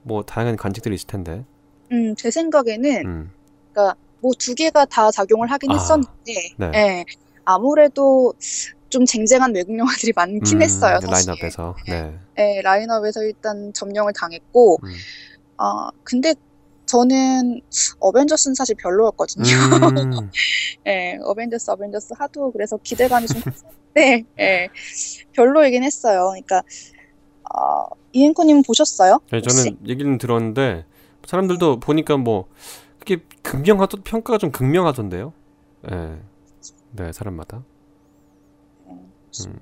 뭐 0.03 0.23
다양한 0.23 0.57
관측들이 0.57 0.95
있을 0.95 1.07
텐데. 1.07 1.45
음, 1.91 2.15
제 2.15 2.31
생각에는 2.31 3.05
음. 3.05 3.31
뭐두 4.25 4.55
개가 4.55 4.85
다 4.85 5.11
작용을 5.11 5.51
하긴 5.51 5.71
아, 5.71 5.75
했었는데, 5.75 6.33
네. 6.57 6.71
예, 6.73 7.05
아무래도 7.43 8.33
좀 8.89 9.05
쟁쟁한 9.05 9.53
외국 9.53 9.77
영화들이 9.77 10.13
많긴 10.15 10.57
음, 10.57 10.61
했어요, 10.63 10.99
사실. 11.01 11.29
라인업에서. 11.29 11.75
네. 11.87 12.17
예, 12.39 12.61
라인업에서 12.61 13.23
일단 13.23 13.71
점령을 13.73 14.13
당했고, 14.13 14.79
음. 14.83 14.89
아, 15.57 15.89
근데 16.03 16.33
저는 16.85 17.61
어벤져스는 17.99 18.55
사실 18.55 18.75
별로였거든요. 18.75 19.45
음. 19.45 20.29
예, 20.87 21.17
어벤져스, 21.23 21.71
어벤져스 21.71 22.13
하도 22.17 22.51
그래서 22.51 22.77
기대감이 22.77 23.27
좀 23.27 23.41
컸는데, 23.41 24.25
예, 24.39 24.69
별로이긴 25.33 25.83
했어요. 25.83 26.29
그러니까, 26.29 26.61
어, 27.53 27.85
이행코님 28.13 28.63
보셨어요? 28.63 29.19
네? 29.31 29.41
저는 29.41 29.77
얘기는 29.87 30.17
들었는데 30.17 30.85
사람들도 31.25 31.79
보니까 31.79 32.17
뭐 32.17 32.47
그게 32.99 33.23
극명하던 33.41 34.03
평가가 34.03 34.37
좀 34.37 34.51
극명하던데요. 34.51 35.33
네. 35.83 36.19
네, 36.91 37.11
사람마다. 37.11 37.63
음. 38.87 39.59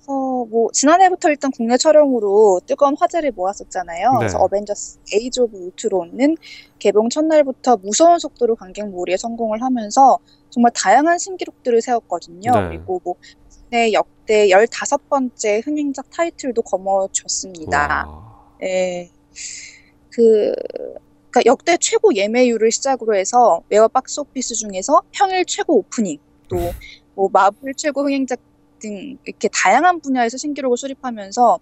그래서 0.00 0.46
뭐 0.50 0.70
지난해부터 0.72 1.28
일단 1.28 1.50
국내 1.50 1.76
촬영으로 1.76 2.60
뜨거운 2.66 2.96
화제를 2.98 3.32
모았었잖아요. 3.32 4.12
네. 4.12 4.18
그래서 4.18 4.38
어벤져스 4.38 5.00
에이지 5.12 5.40
오브 5.40 5.56
울트론은 5.56 6.36
개봉 6.78 7.10
첫날부터 7.10 7.76
무서운 7.76 8.18
속도로 8.18 8.56
관객 8.56 8.88
몰이에 8.88 9.16
성공을 9.16 9.62
하면서 9.62 10.18
정말 10.48 10.72
다양한 10.74 11.18
신기록들을 11.18 11.82
세웠거든요. 11.82 12.50
네. 12.50 12.68
그리고 12.68 13.00
뭐 13.04 13.14
국내 13.50 13.92
역대 13.92 14.48
15번째 14.48 15.66
흥행작 15.66 16.10
타이틀도 16.10 16.62
거머쥐었습니다. 16.62 18.06
와. 18.08 18.56
예. 18.62 19.10
그 20.08 20.52
그러니까 21.30 21.42
역대 21.46 21.76
최고 21.76 22.14
예매율을 22.14 22.72
시작으로 22.72 23.14
해서 23.14 23.62
외화 23.68 23.86
박스 23.86 24.18
오피스 24.18 24.54
중에서 24.54 25.02
평일 25.12 25.44
최고 25.44 25.76
오프닝 25.76 26.18
또 26.48 26.56
뭐 27.20 27.28
마블 27.30 27.74
최고 27.74 28.02
흥행작 28.02 28.40
등 28.80 29.16
이렇게 29.24 29.48
다양한 29.52 30.00
분야에서 30.00 30.36
신기록을 30.36 30.76
수립하면서 30.76 31.60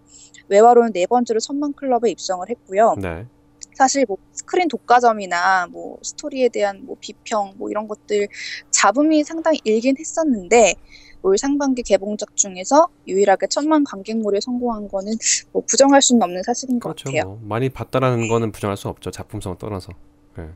외화로는 0.48 0.92
네 0.92 1.06
번째로 1.06 1.40
천만 1.40 1.72
클럽에 1.74 2.10
입성을 2.10 2.48
했고요. 2.48 2.94
네. 3.00 3.26
사실 3.74 4.04
뭐 4.08 4.16
스크린 4.32 4.68
독과점이나 4.68 5.68
뭐 5.70 5.98
스토리에 6.02 6.48
대한 6.48 6.84
뭐 6.84 6.96
비평 6.98 7.54
뭐 7.58 7.70
이런 7.70 7.86
것들 7.86 8.28
잡음이 8.70 9.22
상당히 9.24 9.60
일긴 9.64 9.96
했었는데 9.98 10.74
올 11.22 11.36
상반기 11.36 11.82
개봉작 11.82 12.36
중에서 12.36 12.88
유일하게 13.06 13.48
천만 13.48 13.84
관객몰에 13.84 14.40
성공한 14.40 14.88
거는 14.88 15.12
뭐 15.52 15.62
부정할 15.68 16.00
수는 16.00 16.22
없는 16.22 16.42
사실인 16.42 16.80
것 16.80 16.90
그렇죠. 16.90 17.04
같아요. 17.04 17.24
뭐 17.24 17.40
많이 17.42 17.68
봤다라는 17.68 18.28
거는 18.28 18.52
부정할 18.52 18.76
수 18.76 18.88
없죠. 18.88 19.10
작품성을 19.10 19.58
떠나서. 19.58 19.92
네. 20.36 20.48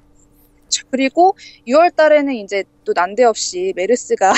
그리고 0.91 1.37
6월 1.67 1.95
달에는 1.95 2.33
이제 2.35 2.65
또 2.85 2.93
난데없이 2.95 3.73
메르스가 3.77 4.33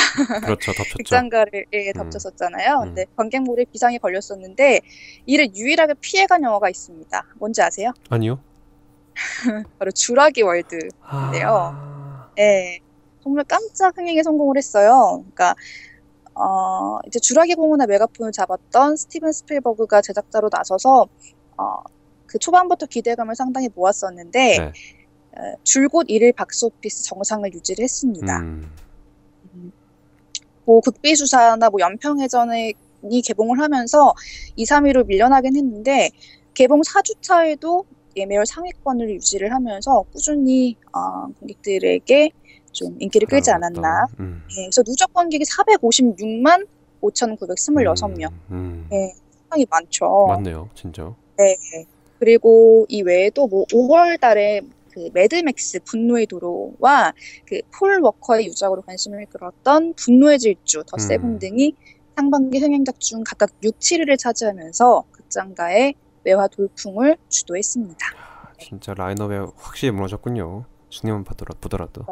그렇죠. 0.45 0.73
덮쳤죠. 0.73 0.99
극장가를 0.99 1.67
예, 1.73 1.89
음. 1.89 1.93
덮쳤었잖아요. 1.95 2.81
음. 2.81 2.85
근데 2.87 3.07
관객몰에 3.17 3.65
비상이 3.73 3.99
걸렸었는데 3.99 4.81
이를 5.27 5.55
유일하게 5.55 5.95
피해간 6.01 6.43
영화가 6.43 6.69
있습니다. 6.69 7.27
뭔지 7.37 7.63
아세요? 7.63 7.93
아니요. 8.09 8.41
바로 9.79 9.91
주라기 9.93 10.43
월드. 10.43 10.79
아... 11.03 12.29
예, 12.39 12.81
정말 13.23 13.45
깜짝 13.45 13.97
흥행에 13.97 14.23
성공을 14.23 14.57
했어요. 14.57 15.23
그러니까 15.23 15.55
어, 16.35 16.99
이제 17.07 17.19
주라기 17.19 17.55
공원의 17.55 17.87
메가폰을 17.87 18.33
잡았던 18.33 18.97
스티븐 18.97 19.33
스필버그가 19.33 20.03
제작자로 20.03 20.49
나서서 20.53 21.07
어, 21.57 21.77
그 22.27 22.39
초반부터 22.39 22.87
기대감을 22.87 23.37
상당히 23.37 23.69
모았었는데 23.75 24.59
네. 24.59 24.73
어, 25.37 25.55
줄곧 25.65 26.07
1일 26.09 26.35
박스오피스 26.35 27.05
정상을 27.05 27.53
유지를 27.53 27.83
했습니다. 27.83 28.41
음. 28.41 28.71
뭐 30.65 30.81
극비수사나 30.81 31.71
뭐 31.71 31.81
연평해전이 31.81 32.75
개봉을 33.25 33.59
하면서 33.59 34.15
2, 34.57 34.65
3위로 34.65 35.07
밀려나긴 35.07 35.57
했는데 35.57 36.11
개봉 36.55 36.81
4주차에도 36.83 37.85
예매율 38.17 38.47
상위권을 38.47 39.11
유지를 39.11 39.53
하면서 39.53 40.05
꾸준히 40.13 40.77
어, 40.93 41.27
관객들에게 41.41 42.31
좀 42.73 42.97
인기를 42.99 43.29
끌지 43.29 43.51
않았나. 43.51 44.07
음. 44.21 44.43
예, 44.51 44.63
그래서 44.65 44.83
누적 44.83 45.13
관객이 45.13 45.45
456만 45.45 46.67
5,926명. 47.01 48.31
음, 48.31 48.35
음. 48.51 48.89
예, 48.93 49.13
상당히 49.41 49.67
많죠. 49.69 50.27
맞네요. 50.29 50.69
진짜. 50.75 51.15
네. 51.37 51.57
그리고 52.19 52.87
이 52.89 53.03
외에도 53.03 53.47
뭐 53.47 53.65
5월 53.67 54.19
달에 54.19 54.61
그 54.95 55.11
매드맥스 55.13 55.81
분노의 55.85 56.27
도로와 56.27 57.13
그 57.47 57.61
폴 57.77 58.01
워커의 58.03 58.47
유작으로 58.47 58.83
관심을 58.83 59.27
끌었던 59.27 59.95
분노의 59.95 60.39
질주, 60.39 60.85
더 60.87 60.97
음. 60.97 60.99
세븐 60.99 61.39
등이 61.41 61.75
상반기 62.17 62.61
흥행작 62.61 63.01
중 63.01 63.25
각각 63.25 63.51
6, 63.63 63.79
7위를 63.81 64.17
차지하면서 64.17 65.05
극장가의 65.11 65.95
외화 66.23 66.47
돌풍을 66.47 67.17
주도했습니다. 67.29 67.99
진짜 68.61 68.95
라인업에 68.95 69.39
확실히 69.57 69.91
무너졌군요. 69.91 70.65
보더라, 71.25 71.57
보더라도. 71.61 72.03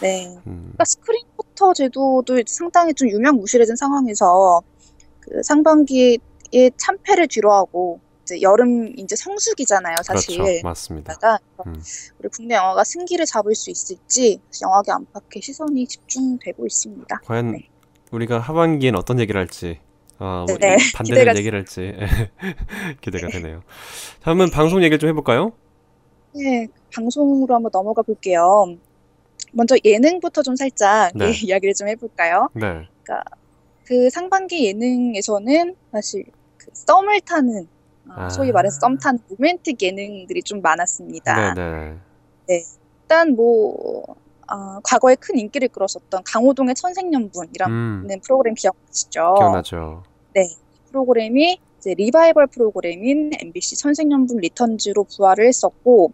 네. 0.00 0.28
음. 0.46 0.60
그러니까 0.62 0.84
스크린 0.84 1.22
포터 1.36 1.72
제도도 1.74 2.36
상당히 2.46 2.94
좀 2.94 3.08
유명무실해진 3.08 3.74
상황에서 3.74 4.62
그 5.20 5.42
상반기에 5.42 6.18
참패를 6.76 7.26
뒤로하고 7.26 7.98
이제 8.26 8.42
여름 8.42 8.92
이제 8.98 9.14
성수기잖아요, 9.14 9.94
사실. 10.02 10.38
그렇죠. 10.38 10.60
맞습니다. 10.64 11.16
음. 11.64 11.80
우리 12.18 12.28
국내 12.28 12.56
영화가 12.56 12.82
승기를 12.82 13.24
잡을 13.24 13.54
수 13.54 13.70
있을지 13.70 14.40
영화계 14.60 14.90
안팎에 14.90 15.40
시선이 15.40 15.86
집중되고 15.86 16.66
있습니다. 16.66 17.20
과연 17.24 17.52
네. 17.52 17.68
우리가 18.10 18.40
하반기엔 18.40 18.96
어떤 18.96 19.20
얘기를 19.20 19.40
할지 19.40 19.78
아, 20.18 20.44
뭐 20.48 20.58
네, 20.58 20.74
이 20.74 20.92
반대되는 20.92 21.36
얘기를 21.36 21.56
할지 21.58 21.94
기대가 23.00 23.28
되네요. 23.28 23.62
자, 24.24 24.32
한번 24.32 24.50
방송 24.50 24.80
얘기를 24.80 24.98
좀 24.98 25.08
해볼까요? 25.10 25.52
네, 26.34 26.66
방송으로 26.92 27.54
한번 27.54 27.70
넘어가 27.72 28.02
볼게요. 28.02 28.76
먼저 29.52 29.76
예능부터 29.84 30.42
좀 30.42 30.56
살짝 30.56 31.12
네. 31.14 31.26
예, 31.26 31.30
이야기를 31.46 31.74
좀 31.74 31.86
해볼까요? 31.88 32.48
네. 32.54 32.88
그 33.84 34.10
상반기 34.10 34.66
예능에서는 34.66 35.76
사실 35.92 36.24
그 36.56 36.70
썸을 36.72 37.20
타는 37.20 37.62
어, 37.62 37.75
아. 38.08 38.28
소위 38.28 38.52
말해서 38.52 38.78
썸 38.80 38.98
타는 38.98 39.20
로맨틱 39.28 39.80
예능들이 39.82 40.42
좀 40.42 40.60
많았습니다. 40.62 41.54
네네. 41.54 41.96
일단 42.48 43.34
뭐 43.34 44.04
어, 44.48 44.80
과거에 44.82 45.16
큰 45.16 45.38
인기를 45.38 45.68
끌었었던 45.68 46.22
강호동의 46.24 46.74
천생연분이라는 46.74 47.74
음, 47.74 48.08
프로그램 48.24 48.54
기억하시죠? 48.54 49.34
기억나죠. 49.38 50.02
프로그램이 50.90 51.58
이제 51.78 51.94
리바이벌 51.94 52.46
프로그램인 52.46 53.32
MBC 53.38 53.76
천생연분 53.76 54.38
리턴즈로 54.38 55.04
부활을 55.04 55.46
했었고 55.46 56.12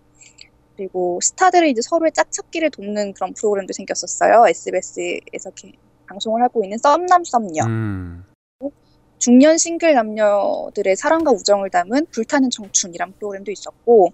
그리고 0.76 1.20
스타들이 1.22 1.70
이제 1.70 1.81
서로의 1.83 2.12
짝찾기를 2.12 2.70
돕는 2.70 3.12
그런 3.14 3.35
프로그램도 3.35 3.72
생겼었어요. 3.72 4.46
SBS에서 4.48 5.50
방송을 6.09 6.42
하고 6.42 6.64
있는 6.64 6.78
썸남 6.78 7.24
썸녀. 7.24 7.64
음, 7.66 8.24
중년 9.22 9.56
싱글 9.56 9.94
남녀들의 9.94 10.96
사랑과 10.96 11.30
우정을 11.30 11.70
담은 11.70 12.06
불타는 12.11 12.50
청춘이란 12.50 13.12
프로그램도 13.12 13.52
있었고 13.52 14.12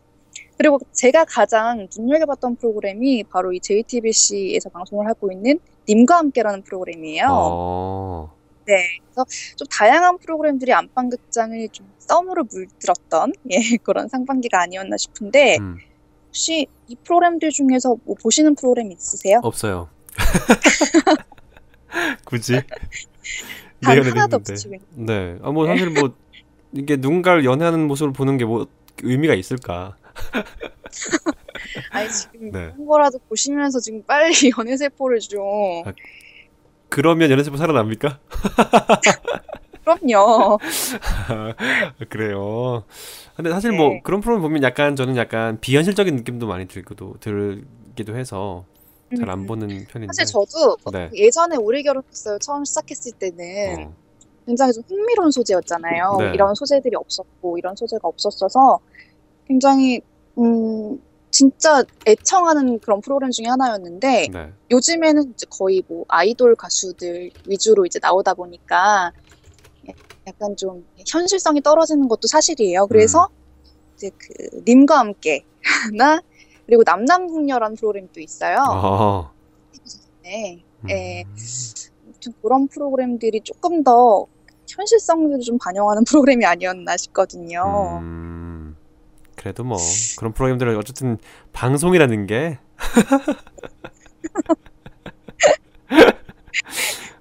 그리고 0.58 0.78
제가 0.92 1.24
가장 1.24 1.88
눈여겨봤던 1.96 2.56
프로그램이 2.56 3.24
바로 3.24 3.54
이 3.54 3.58
JTBC에서 3.58 4.68
방송을 4.68 5.08
하고 5.08 5.32
있는 5.32 5.60
님과 5.88 6.18
함께라는 6.18 6.62
프로그램이에요. 6.62 7.26
어, 7.30 8.30
네, 8.66 8.98
그래서 9.06 9.24
좀 9.56 9.66
다양한 9.68 10.18
프로그램들이 10.18 10.74
안방극장을 10.74 11.66
좀 11.70 11.90
썸으로 12.00 12.44
물들었던 12.44 13.32
예, 13.50 13.56
그런 13.82 14.08
상반기가 14.08 14.60
아니었나 14.60 14.98
싶은데 14.98 15.56
음, 15.56 15.78
혹시 16.26 16.66
이 16.86 16.96
프로그램들 16.96 17.48
중에서 17.48 17.96
뭐 18.04 18.14
보시는 18.22 18.56
프로그램 18.56 18.92
있으세요? 18.92 19.40
없어요. 19.42 19.88
굳이 22.26 22.60
단 23.82 24.02
하나도. 24.02 24.36
없으시고 24.36 24.76
네. 24.94 25.38
아, 25.42 25.50
뭐 25.50 25.66
사실 25.66 25.90
뭐 25.90 26.14
이게 26.72 26.96
누군가를 26.96 27.44
연애하는 27.44 27.86
모습을 27.86 28.12
보는 28.12 28.36
게 28.38 28.44
뭐 28.44 28.66
의미가 29.02 29.34
있을까? 29.34 29.96
아니 31.90 32.08
지금 32.10 32.50
네. 32.50 32.72
그런 32.72 32.86
거라도 32.86 33.18
보시면서 33.28 33.78
지금 33.80 34.02
빨리 34.04 34.32
연애 34.58 34.76
세포를 34.76 35.20
좀 35.20 35.40
아, 35.86 35.92
그러면 36.88 37.30
연애 37.30 37.42
세포 37.44 37.56
살아납니까? 37.56 38.18
그럼요. 39.84 40.58
그래요. 42.08 42.84
근데 43.36 43.50
사실 43.50 43.72
뭐 43.72 43.90
네. 43.90 44.00
그런 44.02 44.20
프로그램 44.20 44.42
보면 44.42 44.62
약간 44.62 44.96
저는 44.96 45.16
약간 45.16 45.60
비현실적인 45.60 46.16
느낌도 46.16 46.46
많이 46.46 46.66
들기도 46.66 47.14
들기도 47.20 48.16
해서 48.16 48.64
잘안 49.16 49.40
음. 49.40 49.46
보는 49.46 49.86
편인데. 49.86 50.12
사실 50.14 50.26
저도 50.26 50.76
네. 50.92 51.10
예전에 51.14 51.56
오래 51.56 51.82
결혼했어요. 51.82 52.38
처음 52.38 52.64
시작했을 52.64 53.12
때는 53.12 53.86
어, 53.86 53.92
굉장히 54.46 54.72
좀 54.72 54.84
흥미로운 54.88 55.30
소재였잖아요. 55.30 56.16
네. 56.18 56.30
이런 56.34 56.54
소재들이 56.54 56.96
없었고 56.96 57.58
이런 57.58 57.76
소재가 57.76 58.06
없었어서 58.06 58.80
굉장히 59.46 60.00
음 60.38 61.00
진짜 61.30 61.84
애청하는 62.06 62.78
그런 62.80 63.00
프로그램 63.00 63.30
중에 63.30 63.46
하나였는데 63.46 64.28
네. 64.32 64.52
요즘에는 64.70 65.32
이제 65.34 65.46
거의 65.50 65.82
뭐 65.86 66.04
아이돌 66.08 66.56
가수들 66.56 67.30
위주로 67.46 67.86
이제 67.86 67.98
나오다 68.00 68.34
보니까 68.34 69.12
약간 70.26 70.56
좀 70.56 70.86
현실성이 71.06 71.62
떨어지는 71.62 72.08
것도 72.08 72.28
사실이에요. 72.28 72.86
그래서 72.86 73.28
음. 73.30 73.70
이제 73.96 74.10
그 74.18 74.62
님과 74.66 74.98
함께나 74.98 76.22
그리고 76.68 76.82
남남북녀라는 76.84 77.76
프로그램도 77.76 78.20
있어요. 78.20 78.58
어. 78.68 79.30
네. 80.22 80.62
음. 80.84 80.90
예. 80.90 81.24
아무튼 82.04 82.32
그런 82.42 82.68
프로그램들이 82.68 83.40
조금 83.40 83.82
더 83.82 84.26
현실성을 84.68 85.40
좀 85.40 85.56
반영하는 85.56 86.04
프로그램이 86.04 86.44
아니었나 86.44 86.98
싶거든요. 86.98 88.00
음, 88.02 88.76
그래도 89.34 89.64
뭐 89.64 89.78
그런 90.18 90.34
프로그램들은 90.34 90.76
어쨌든 90.76 91.16
방송이라는 91.54 92.26
게 92.26 92.58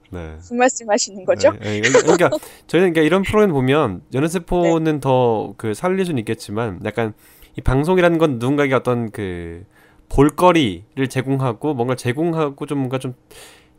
네. 0.10 0.34
무슨 0.36 0.58
말씀하시는 0.58 1.24
거죠? 1.24 1.52
네, 1.54 1.80
네. 1.80 1.90
그러니까 1.90 2.30
저희는 2.68 2.92
그러니까 2.94 3.02
이런 3.02 3.24
프로그램 3.24 3.52
보면 3.52 4.02
네. 4.10 4.18
연애세포는 4.18 5.00
더 5.00 5.54
그 5.58 5.74
살릴 5.74 6.06
수는 6.06 6.20
있겠지만 6.20 6.82
약간 6.84 7.14
이 7.58 7.62
방송이라는 7.62 8.17
건 8.17 8.39
누군가에게 8.39 8.74
어떤 8.76 9.12
그 9.12 9.65
볼거리를 10.10 11.08
제공하고 11.10 11.74
뭔가 11.74 11.96
제공하고 11.96 12.65
좀 12.65 12.78
뭔가 12.80 12.98
좀 12.98 13.15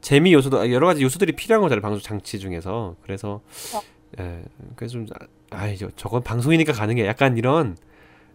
재미 0.01 0.33
요소도 0.35 0.71
여러 0.73 0.87
가지 0.87 1.03
요소들이 1.03 1.33
필요한 1.33 1.63
거잖아요 1.63 1.81
방송 1.81 2.01
장치 2.01 2.39
중에서 2.39 2.97
그래서 3.03 3.41
예 4.21 4.43
그래서 4.77 4.93
좀 4.93 5.07
아, 5.51 5.75
저 5.77 5.89
저건 5.97 6.23
방송이니까 6.23 6.73
가능해 6.73 7.07
약간 7.07 7.37
이런 7.37 7.77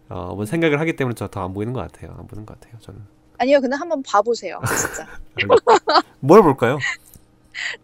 어, 0.08 0.34
뭐 0.34 0.44
생각을 0.44 0.80
하기 0.80 0.96
때문에 0.96 1.14
저 1.14 1.28
더 1.28 1.42
안 1.44 1.54
보이는 1.54 1.72
것 1.72 1.80
같아요 1.80 2.14
안 2.18 2.26
보는 2.26 2.44
것 2.46 2.58
같아요 2.58 2.78
저는 2.80 3.00
아니요, 3.36 3.60
근데 3.60 3.74
한번 3.74 4.00
봐보세요, 4.04 4.60
진짜. 4.64 5.08
뭘 6.20 6.40
볼까요? 6.40 6.78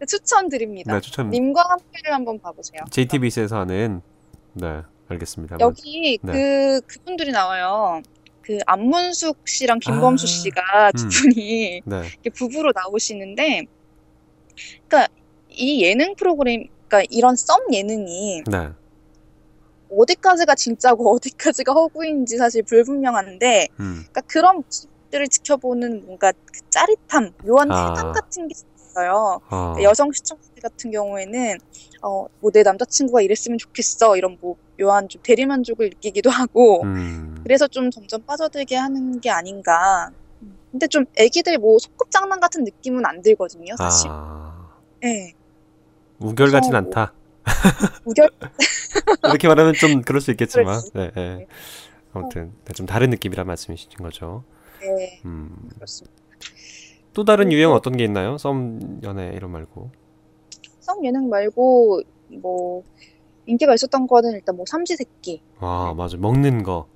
추천드립니다. 0.07 0.93
네 0.93 1.01
추천 1.01 1.29
님과 1.29 1.61
함께를 1.61 2.13
한번 2.13 2.39
봐보세요. 2.39 2.81
JTBC에서 2.89 3.59
하는 3.59 4.01
네 4.53 4.81
알겠습니다. 5.11 5.57
여기 5.59 6.19
네. 6.21 6.31
그 6.31 6.81
그분들이 6.87 7.31
나와요. 7.31 8.01
그 8.41 8.57
안문숙 8.65 9.47
씨랑 9.47 9.79
김범수 9.79 10.25
아, 10.25 10.27
씨가 10.27 10.91
두 10.93 11.03
음. 11.05 11.09
분이 11.09 11.81
네. 11.85 12.01
이렇게 12.23 12.29
부부로 12.31 12.71
나오시는데, 12.73 13.65
그러니까 14.87 15.13
이 15.49 15.83
예능 15.83 16.15
프로그램, 16.15 16.67
그러니까 16.87 17.07
이런 17.11 17.35
썸 17.35 17.59
예능이 17.71 18.43
네. 18.49 18.69
어디까지가 19.91 20.55
진짜고 20.55 21.13
어디까지가 21.15 21.73
허구인지 21.73 22.37
사실 22.37 22.63
불분명한데, 22.63 23.67
음. 23.79 24.05
그러니까 24.09 24.21
그런 24.21 24.63
모습들을 24.63 25.27
지켜보는 25.27 26.05
뭔가 26.05 26.31
그 26.31 26.61
짜릿함, 26.69 27.33
묘한 27.45 27.71
아. 27.71 27.93
쾌감 27.93 28.11
같은 28.13 28.47
게 28.47 28.55
있어요. 28.55 29.39
어. 29.49 29.73
그러니까 29.73 29.83
여성 29.83 30.11
시청자들 30.11 30.61
같은 30.61 30.91
경우에는 30.91 31.57
어, 32.01 32.25
뭐 32.39 32.51
내 32.51 32.63
남자친구가 32.63 33.21
이랬으면 33.21 33.57
좋겠어 33.57 34.17
이런 34.17 34.37
뭐 34.41 34.55
묘한 34.81 35.07
좀 35.07 35.21
대리만족을 35.23 35.89
느끼기도 35.89 36.29
하고 36.29 36.83
음. 36.83 37.39
그래서 37.43 37.67
좀 37.67 37.91
점점 37.91 38.21
빠져들게 38.23 38.75
하는 38.75 39.19
게 39.19 39.29
아닌가. 39.29 40.11
근데 40.71 40.87
좀 40.87 41.05
애기들 41.17 41.57
뭐 41.57 41.77
소꿉장난 41.79 42.39
같은 42.39 42.63
느낌은 42.63 43.05
안 43.05 43.21
들거든요, 43.21 43.75
사실. 43.77 44.09
아. 44.09 44.69
예. 45.03 45.33
우결 46.19 46.51
같진 46.51 46.71
그래서 46.71 46.77
않다. 46.77 47.13
우결 48.05 48.29
이렇게 49.25 49.47
말하면 49.47 49.73
좀 49.73 50.01
그럴 50.01 50.21
수 50.21 50.31
있겠지만. 50.31 50.81
그렇지. 50.81 50.91
네, 50.93 51.11
네. 51.15 51.47
아무튼 52.13 52.53
네, 52.65 52.73
좀 52.73 52.85
다른 52.85 53.09
느낌이란 53.09 53.45
말씀이신 53.47 53.91
거죠. 53.97 54.43
네, 54.81 55.21
음. 55.25 55.55
그렇습니다. 55.75 56.15
또 57.13 57.25
다른 57.25 57.51
유형 57.51 57.73
어떤 57.73 57.97
게 57.97 58.03
있나요? 58.05 58.37
썸 58.37 59.01
연애 59.03 59.31
이런 59.35 59.51
말고. 59.51 59.91
성 60.79 61.03
예능 61.05 61.29
말고 61.29 62.01
뭐 62.41 62.83
인기가 63.51 63.73
있었던 63.73 64.07
거는 64.07 64.31
일단 64.31 64.55
뭐 64.55 64.65
삼시세끼 64.67 65.41
아, 65.59 65.93
맞아. 65.95 66.17
먹는 66.17 66.63
거. 66.63 66.87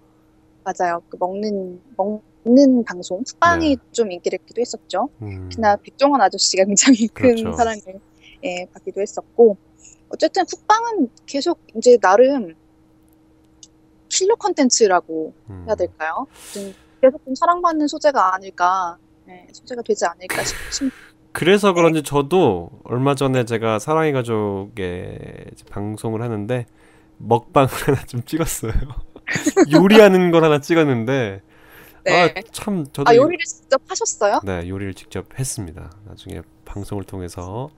맞아요. 0.63 1.02
그 1.10 1.18
먹는 1.20 1.82
먹는 1.98 2.84
방송 2.86 3.22
흑방이 3.28 3.76
네. 3.76 3.82
좀 3.91 4.12
인기를 4.12 4.39
얻기도 4.41 4.62
했었죠. 4.62 5.10
음. 5.21 5.50
특히나 5.50 5.75
백종원 5.75 6.21
아저씨가 6.21 6.63
굉장히 6.63 7.08
큰 7.08 7.36
그렇죠. 7.36 7.56
사랑을 7.58 8.00
예, 8.44 8.65
받기도 8.73 9.02
했었고 9.02 9.58
어쨌든 10.10 10.46
쿡방은 10.46 11.10
계속 11.25 11.60
이제 11.75 11.98
나름 11.98 12.56
킬러 14.08 14.36
컨텐츠라고 14.36 15.34
음. 15.50 15.65
해야 15.67 15.75
될까요? 15.75 16.25
좀 16.54 16.73
계속 17.02 17.23
좀 17.25 17.36
사랑받는 17.36 17.88
소재가 17.88 18.34
아닐까 18.34 18.98
예, 19.27 19.46
소재가 19.52 19.82
되지 19.82 20.06
않을까 20.06 20.44
싶습니다. 20.44 20.96
그래서 21.36 21.73
그런지 21.73 22.02
저도 22.02 22.69
얼마 22.83 23.13
전에 23.15 23.44
제가 23.46 23.79
사랑의 23.79 24.13
가족의 24.13 25.17
방송을 25.69 26.21
하는데 26.21 26.65
먹방을 27.17 27.67
하나 27.88 28.04
좀 28.06 28.23
찍었어요. 28.23 28.71
요리하는 29.73 30.31
걸 30.31 30.44
하나 30.44 30.60
찍었는데 30.60 31.42
네. 32.06 32.12
아 32.36 32.42
참 32.52 32.86
저도 32.94 33.10
아 33.10 33.13
이- 33.13 33.17
요리를 33.17 33.44
직접 33.46 33.81
하셨어요? 33.88 34.40
네 34.44 34.67
요리를 34.69 34.94
직접 34.94 35.25
했습니다. 35.38 35.92
나중에 36.08 36.42
방송을 36.63 37.04
통해서 37.04 37.69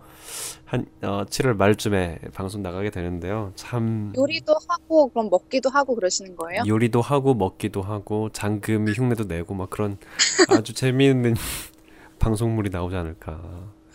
한 0.66 0.86
어, 1.02 1.24
7월 1.26 1.56
말쯤에 1.56 2.20
방송 2.34 2.62
나가게 2.62 2.90
되는데요. 2.90 3.54
참 3.56 4.12
요리도 4.18 4.54
하고 4.68 5.08
그럼 5.10 5.30
먹기도 5.30 5.70
하고 5.70 5.96
그러시는 5.96 6.36
거예요? 6.36 6.64
요리도 6.68 7.02
하고 7.02 7.34
먹기도 7.34 7.82
하고 7.82 8.30
장금이 8.34 8.92
흉내도 8.94 9.24
내고 9.24 9.54
막 9.54 9.70
그런 9.70 9.98
아주 10.50 10.74
재미있는 10.74 11.36
방송물이 12.20 12.70
나오지 12.70 12.96
않을까. 12.96 13.40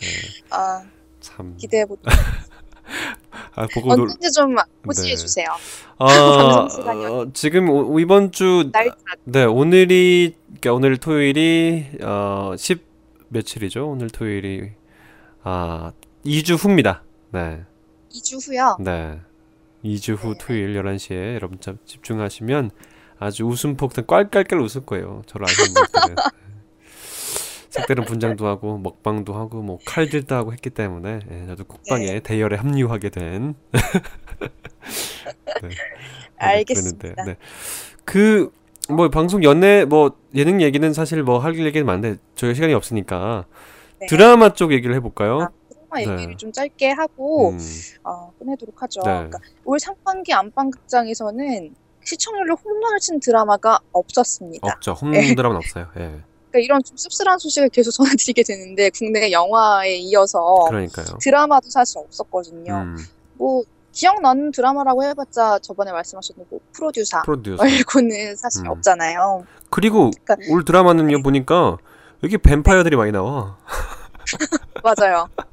예. 0.03 0.07
아 0.51 0.83
참. 1.21 1.55
기대해 1.57 1.85
보도록 1.85 2.05
아, 3.55 3.67
보고 3.75 3.95
놀. 3.95 4.03
언제든지 4.03 4.33
좀 4.33 4.55
네. 4.55 4.63
호지해 4.87 5.15
주세요. 5.17 5.47
아, 5.99 6.07
방송 6.37 6.69
시간이 6.69 7.05
어, 7.07 7.27
지금 7.33 7.69
오, 7.71 7.99
이번 8.01 8.33
주 8.33 8.71
날짜 8.73 8.95
네, 9.25 9.45
오늘이 9.45 10.37
그러니까 10.61 10.73
오늘 10.75 10.97
토요일이 10.97 11.87
어 12.03 12.55
10 12.57 12.85
며칠이죠? 13.29 13.89
오늘 13.89 14.11
토요일이 14.11 14.73
아 15.43 15.93
2주 16.25 16.63
후입니다. 16.63 17.03
네. 17.31 17.63
2주 18.15 18.47
후요. 18.49 18.77
네. 18.81 19.21
2주 19.85 20.17
후 20.17 20.35
토요일 20.39 20.75
11시에 20.75 21.35
여러분 21.35 21.59
참 21.61 21.79
집중하시면 21.87 22.71
아주 23.19 23.45
웃음 23.45 23.77
폭탄 23.77 24.07
깔깔깔 24.07 24.61
웃을 24.61 24.85
거예요. 24.85 25.23
저를 25.27 25.47
아시는 25.49 25.75
분들은. 25.93 26.17
네. 27.73 27.81
색다른 27.81 28.05
분장도 28.05 28.47
하고 28.47 28.79
먹방도 28.79 29.35
하고 29.35 29.63
뭐 29.63 29.79
칼질도 29.87 30.35
하고 30.35 30.53
했기 30.53 30.71
때문에 30.71 31.21
예, 31.31 31.47
저도 31.47 31.65
국방에 31.65 32.07
네. 32.07 32.21
대열에 32.21 32.57
합류하게 32.57 33.11
된 33.11 33.55
네. 35.63 35.69
알겠습니다. 36.37 37.15
그러는데, 37.15 37.33
네. 37.33 37.37
그, 38.05 38.53
뭐, 38.89 39.09
방송 39.09 39.45
연애, 39.45 39.85
뭐, 39.85 40.17
예능 40.35 40.61
얘기는 40.61 40.93
사실 40.93 41.23
뭐, 41.23 41.39
할 41.39 41.57
얘기는 41.57 41.87
많은데, 41.87 42.17
저희가 42.35 42.55
시간이 42.55 42.75
없으니까, 42.75 43.47
네. 44.01 44.07
드라마 44.07 44.53
쪽 44.53 44.73
얘기를 44.73 44.95
해볼까요? 44.97 45.43
아, 45.43 45.49
드라마 45.71 46.01
얘기를 46.01 46.33
네. 46.33 46.37
좀 46.37 46.51
짧게 46.51 46.91
하고 46.91 47.51
음, 47.51 47.59
어, 48.03 48.33
끝내도록 48.39 48.83
하죠. 48.83 49.01
네. 49.03 49.13
그러니까 49.13 49.39
올 49.65 49.79
상반기 49.79 50.33
안방극장에서는 50.33 51.75
시청률로 52.05 52.57
홈런을 52.57 52.99
친 52.99 53.21
드라마가 53.21 53.79
없었습니다. 53.93 54.67
없죠. 54.67 54.93
홈런 54.95 55.23
드라마는 55.37 55.59
없어요. 55.59 55.87
예. 55.99 56.21
그러니까 56.53 56.59
이런 56.61 56.83
좀 56.85 56.97
씁쓸한 56.97 57.39
소식을 57.39 57.71
계속 57.71 57.91
전해드리게 57.93 58.43
되는데 58.43 58.91
국내 58.91 59.33
영화에 59.33 59.97
이어서 59.97 60.67
그러니까요. 60.69 61.07
드라마도 61.21 61.71
사실 61.71 61.99
없었거든요. 61.99 62.75
음, 62.75 62.97
뭐 63.35 63.63
기억나는 63.93 64.53
드라마라고 64.53 65.03
해봤자 65.05 65.59
저번에 65.61 65.93
말씀하셨던 65.93 66.45
뭐 66.51 66.61
프로듀사 66.73 67.23
프로듀서. 67.23 67.63
말고는 67.63 68.37
사실 68.37 68.65
음. 68.67 68.71
없잖아요. 68.71 69.47
그리고, 69.71 70.11
그러니까- 70.25 70.53
올 70.53 70.65
드라마는요, 70.65 71.23
보니까, 71.23 71.79
여기 72.23 72.37
뱀파이어들이 72.37 72.97
많이 72.97 73.11
나와. 73.13 73.57
맞아요. 74.85 75.29
막 75.37 75.47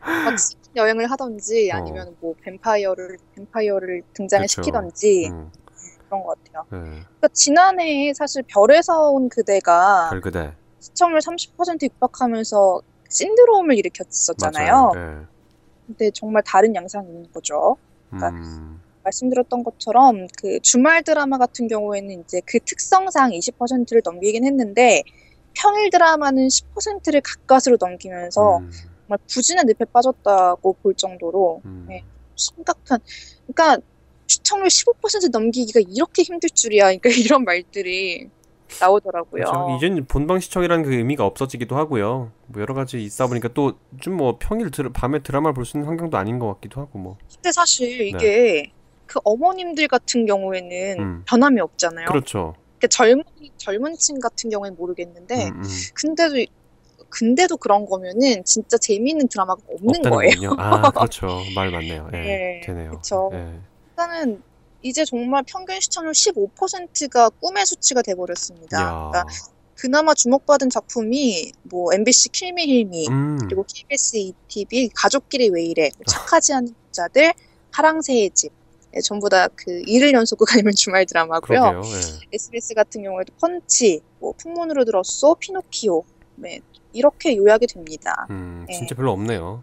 여행을 0.76 1.10
하던지 1.10 1.70
어. 1.72 1.76
아니면 1.76 2.14
뭐 2.20 2.34
뱀파이어를 2.42 3.18
뱀파이어를 3.36 4.02
등장을 4.14 4.46
그쵸. 4.46 4.62
시키던지 4.62 5.28
음, 5.30 5.50
그런 6.12 6.22
것 6.24 6.36
같아요. 6.44 6.66
예. 6.72 6.90
그러니까 6.90 7.28
지난해 7.32 8.12
사실 8.14 8.42
별에서 8.46 9.10
온 9.10 9.30
그대가 9.30 10.10
별그대. 10.10 10.52
시청률 10.78 11.20
30% 11.20 11.82
육박하면서 11.82 12.82
신드롬을 13.08 13.78
일으켰었잖아요. 13.78 14.92
예. 14.94 15.26
근데 15.86 16.10
정말 16.12 16.42
다른 16.44 16.74
있는 16.74 17.32
거죠. 17.32 17.76
음, 18.12 18.80
말씀드렸던 19.04 19.64
것처럼 19.64 20.26
그 20.38 20.60
주말 20.60 21.02
드라마 21.02 21.38
같은 21.38 21.66
경우에는 21.66 22.20
이제 22.20 22.42
그 22.44 22.58
특성상 22.60 23.30
20%를 23.30 24.02
넘기긴 24.04 24.44
했는데 24.44 25.02
평일 25.54 25.90
드라마는 25.90 26.48
10%를 26.48 27.20
가까스로 27.22 27.78
넘기면서 27.80 28.58
음, 28.58 28.70
정말 29.00 29.18
부진의 29.30 29.64
늪에 29.66 29.86
빠졌다고 29.86 30.74
볼 30.74 30.94
정도로 30.94 31.62
음. 31.64 31.86
네. 31.88 32.04
심각한 32.36 33.00
그러니까 33.46 33.82
시청률 34.32 34.68
15% 34.68 35.30
넘기기가 35.30 35.80
이렇게 35.88 36.22
힘들 36.22 36.48
줄이야 36.50 36.84
그러니까 36.86 37.10
이런 37.16 37.44
말들이 37.44 38.28
나오더라고요. 38.80 39.44
그렇죠. 39.44 39.76
이젠 39.76 40.04
본방 40.06 40.40
시청이라는 40.40 40.84
그 40.84 40.94
의미가 40.94 41.26
없어지기도 41.26 41.76
하고요. 41.76 42.32
뭐 42.46 42.62
여러 42.62 42.72
가지 42.74 43.02
있다 43.04 43.26
보니까 43.26 43.48
또 43.48 43.74
좀 44.00 44.16
뭐 44.16 44.36
평일 44.40 44.70
드, 44.70 44.88
밤에 44.90 45.18
드라마를 45.22 45.52
볼수 45.54 45.76
있는 45.76 45.88
환경도 45.88 46.16
아닌 46.16 46.38
것 46.38 46.46
같기도 46.54 46.80
하고 46.80 46.98
뭐. 46.98 47.18
근데 47.34 47.52
사실 47.52 48.00
이게 48.00 48.72
그 49.06 49.20
어머님들 49.24 49.88
같은 49.88 50.24
경우에는 50.24 51.00
음. 51.00 51.22
변함이 51.26 51.60
없잖아요. 51.60 52.06
그렇죠. 52.06 52.54
그러니까 52.78 52.86
젊은 52.88 53.24
젊은 53.58 53.94
층 53.98 54.18
같은 54.20 54.48
경우에는 54.48 54.76
모르겠는데 54.78 55.48
음, 55.48 55.62
음. 55.62 55.68
근데도 55.94 56.46
근데도 57.10 57.58
그런 57.58 57.84
거면은 57.84 58.42
진짜 58.46 58.78
재미있는 58.78 59.28
드라마가 59.28 59.60
없는 59.70 60.00
거예요. 60.10 60.54
아, 60.56 60.90
그렇죠. 60.90 61.42
말 61.54 61.70
맞네요. 61.70 62.08
예. 62.14 62.16
네, 62.24 62.60
되네요. 62.64 62.92
그쵸. 62.92 63.30
예. 63.34 63.60
일단은 63.92 64.42
이제 64.82 65.04
정말 65.04 65.44
평균 65.46 65.78
시청률 65.80 66.12
15%가 66.12 67.28
꿈의 67.28 67.66
수치가 67.66 68.02
돼버렸습니다. 68.02 68.80
야. 68.80 69.10
그러니까 69.12 69.24
그나마 69.76 70.14
주목받은 70.14 70.70
작품이 70.70 71.52
뭐 71.64 71.92
MBC 71.92 72.30
킬미 72.30 72.66
힐미 72.66 73.08
음. 73.08 73.38
그리고 73.42 73.64
KBS 73.68 74.16
ETV 74.16 74.90
가족끼리 74.94 75.50
왜 75.50 75.64
이래 75.64 75.90
뭐 75.96 76.04
착하지 76.08 76.52
않은 76.54 76.74
자들 76.90 77.32
파랑새의 77.72 78.30
집 78.30 78.52
예, 78.94 79.00
전부 79.00 79.28
다 79.30 79.48
그 79.56 79.82
일을 79.86 80.12
연속극 80.12 80.52
아니면 80.52 80.74
주말 80.74 81.06
드라마고요. 81.06 81.60
그러게요. 81.60 81.82
예. 81.94 82.28
SBS 82.34 82.74
같은 82.74 83.02
경우에도 83.02 83.32
펀치, 83.40 84.00
뭐 84.18 84.32
풍문으로 84.36 84.84
들었어, 84.84 85.34
피노키오 85.34 86.04
네, 86.36 86.60
이렇게 86.92 87.34
요약이 87.36 87.68
됩니다. 87.68 88.26
음, 88.30 88.66
네. 88.68 88.74
진짜 88.74 88.94
별로 88.94 89.12
없네요. 89.12 89.62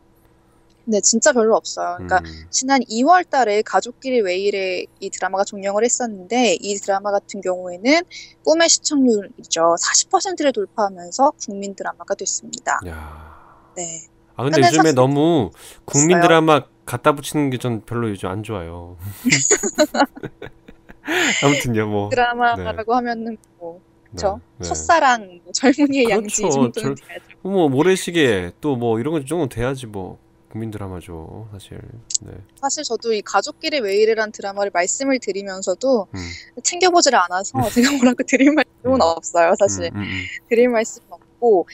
근데 0.89 1.01
진짜 1.01 1.31
별로 1.33 1.55
없어요. 1.55 1.97
그러니까 1.97 2.17
음. 2.27 2.45
지난 2.49 2.81
2월 2.81 3.29
달에 3.29 3.61
가족끼리 3.61 4.21
왜 4.21 4.37
이래 4.39 4.85
이 4.99 5.11
드라마가 5.11 5.43
종영을 5.43 5.83
했었는데 5.85 6.57
이 6.59 6.75
드라마 6.77 7.11
같은 7.11 7.41
경우에는 7.41 8.01
꿈의 8.43 8.67
시청률이죠. 8.69 9.75
40%를 9.79 10.51
돌파하면서 10.51 11.33
국민 11.45 11.75
드라마가 11.75 12.15
됐습니다. 12.15 12.79
야. 12.87 13.71
네. 13.77 14.01
아 14.35 14.43
근데 14.43 14.61
요즘에 14.61 14.77
사실- 14.77 14.95
너무 14.95 15.51
국민 15.85 16.17
있어요. 16.17 16.21
드라마 16.23 16.63
갖다 16.85 17.13
붙이는 17.13 17.51
게 17.51 17.59
전 17.59 17.81
별로 17.85 18.09
요즘 18.09 18.29
안 18.29 18.41
좋아요. 18.41 18.97
아무튼요, 21.43 21.87
뭐. 21.87 22.09
드라마라고 22.09 22.95
하면은 22.95 23.37
뭐 23.59 23.79
그쵸? 24.09 24.39
네, 24.57 24.63
네. 24.63 24.67
첫사랑, 24.67 25.39
뭐 25.43 25.53
젊은이의 25.53 26.05
그렇죠. 26.05 26.21
양지 26.23 26.47
이 26.47 26.51
정도는 26.51 26.71
절- 26.73 26.95
돼야죠. 26.95 27.23
뭐 27.43 27.69
모래시계 27.69 28.53
또 28.59 28.75
뭐 28.75 28.99
이런 28.99 29.13
거 29.13 29.23
정도 29.23 29.47
돼야지 29.47 29.85
뭐 29.85 30.17
국민 30.49 30.71
드라마죠, 30.71 31.47
사실. 31.51 31.79
네. 32.21 32.31
사실 32.59 32.83
저도 32.83 33.13
이 33.13 33.21
가족끼리 33.21 33.79
왜 33.81 33.97
이래란 33.97 34.31
드라마를 34.31 34.71
말씀을 34.73 35.19
드리면서도 35.19 36.07
음. 36.13 36.19
챙겨보질 36.63 37.15
않아서 37.15 37.69
제가 37.69 37.91
뭐라고 37.97 38.23
드릴 38.23 38.51
말씀은 38.53 38.95
음. 38.95 39.01
없어요. 39.01 39.53
사실 39.59 39.91
음, 39.93 39.97
음, 39.97 40.01
음. 40.01 40.25
드릴 40.49 40.69
말씀은 40.69 41.07
없고 41.11 41.67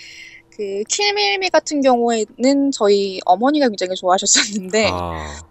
그 0.49 0.84
킬밀미 0.88 1.49
같은 1.49 1.82
경우에는 1.82 2.71
저희 2.71 3.19
어머니가 3.26 3.69
굉장히 3.69 3.95
좋아하셨었는데 3.95 4.89
아, 4.91 5.43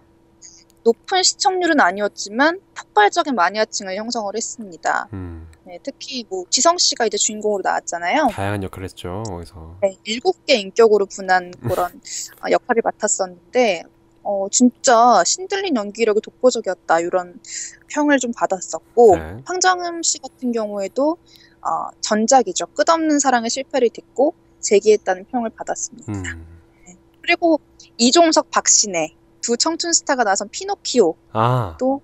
높은 0.83 1.23
시청률은 1.23 1.79
아니었지만 1.79 2.59
폭발적인 2.75 3.33
마니아층을 3.33 3.95
형성을 3.95 4.31
했습니다. 4.35 5.09
음. 5.13 5.47
네, 5.65 5.79
특히 5.81 6.23
뭐 6.29 6.45
지성 6.49 6.77
씨가 6.77 7.07
이제 7.07 7.17
주인공으로 7.17 7.61
나왔잖아요. 7.63 8.27
다양한 8.31 8.63
역할을 8.63 8.85
했죠, 8.85 9.23
거기서. 9.27 9.77
네, 9.81 9.97
일곱 10.03 10.45
개 10.45 10.55
인격으로 10.55 11.07
분한 11.07 11.51
그런 11.61 11.91
어, 11.91 12.51
역할을 12.51 12.81
맡았었는데 12.83 13.83
어 14.23 14.47
진짜 14.51 15.23
신들린 15.23 15.75
연기력이 15.75 16.21
독보적이었다 16.21 16.99
이런 16.99 17.39
평을 17.89 18.17
좀 18.19 18.31
받았었고 18.35 19.17
네. 19.17 19.37
황정음 19.45 20.01
씨 20.01 20.19
같은 20.19 20.51
경우에도 20.51 21.17
어, 21.61 21.89
전작이죠 21.99 22.65
끝없는 22.67 23.19
사랑의 23.19 23.49
실패를 23.49 23.89
딛고 23.89 24.33
재기했다는 24.61 25.25
평을 25.25 25.51
받았습니다. 25.51 26.11
음. 26.11 26.45
그리고 27.21 27.59
이종석, 27.97 28.49
박신혜 28.51 29.15
두 29.41 29.57
청춘 29.57 29.93
스타가 29.93 30.23
나선 30.23 30.49
피노키오 30.49 31.15
아, 31.31 31.75
또 31.79 32.01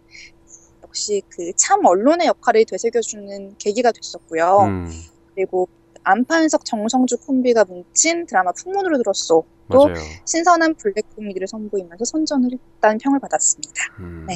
역시 0.91 1.21
그 1.29 1.53
참 1.55 1.85
언론의 1.85 2.27
역할을 2.27 2.65
되새겨주는 2.65 3.55
계기가 3.57 3.91
됐었고요. 3.91 4.57
음. 4.65 4.91
그리고 5.33 5.69
안판석, 6.03 6.65
정성주 6.65 7.17
콤비가 7.25 7.63
뭉친 7.65 8.25
드라마 8.25 8.51
풍문으로 8.51 8.97
들었소. 8.97 9.45
또 9.71 9.85
맞아요. 9.87 9.95
신선한 10.25 10.75
블랙 10.75 11.05
코미디를 11.15 11.47
선보이면서 11.47 12.03
선전을 12.03 12.49
했다는 12.75 12.97
평을 12.97 13.19
받았습니다. 13.19 13.73
음. 13.99 14.25
네. 14.27 14.35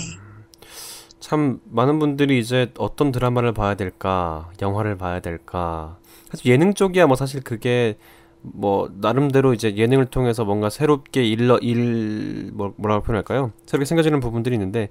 참 1.20 1.60
많은 1.66 2.00
분들이 2.00 2.40
이제 2.40 2.72
어떤 2.78 3.12
드라마를 3.12 3.52
봐야 3.54 3.76
될까, 3.76 4.50
영화를 4.62 4.98
봐야 4.98 5.20
될까. 5.20 5.98
사실 6.30 6.52
예능 6.52 6.74
쪽이야 6.74 7.08
뭐 7.08 7.16
사실 7.16 7.42
그게 7.44 7.98
뭐 8.54 8.90
나름대로 9.00 9.54
이제 9.54 9.76
예능을 9.76 10.06
통해서 10.06 10.46
뭔가 10.46 10.70
새롭게 10.70 11.24
일러 11.24 11.58
일 11.58 12.52
뭐, 12.54 12.74
뭐라고 12.78 13.04
표현할까요? 13.04 13.52
새롭게 13.66 13.86
생겨지는 13.86 14.20
부분들이 14.20 14.56
있는데 14.56 14.90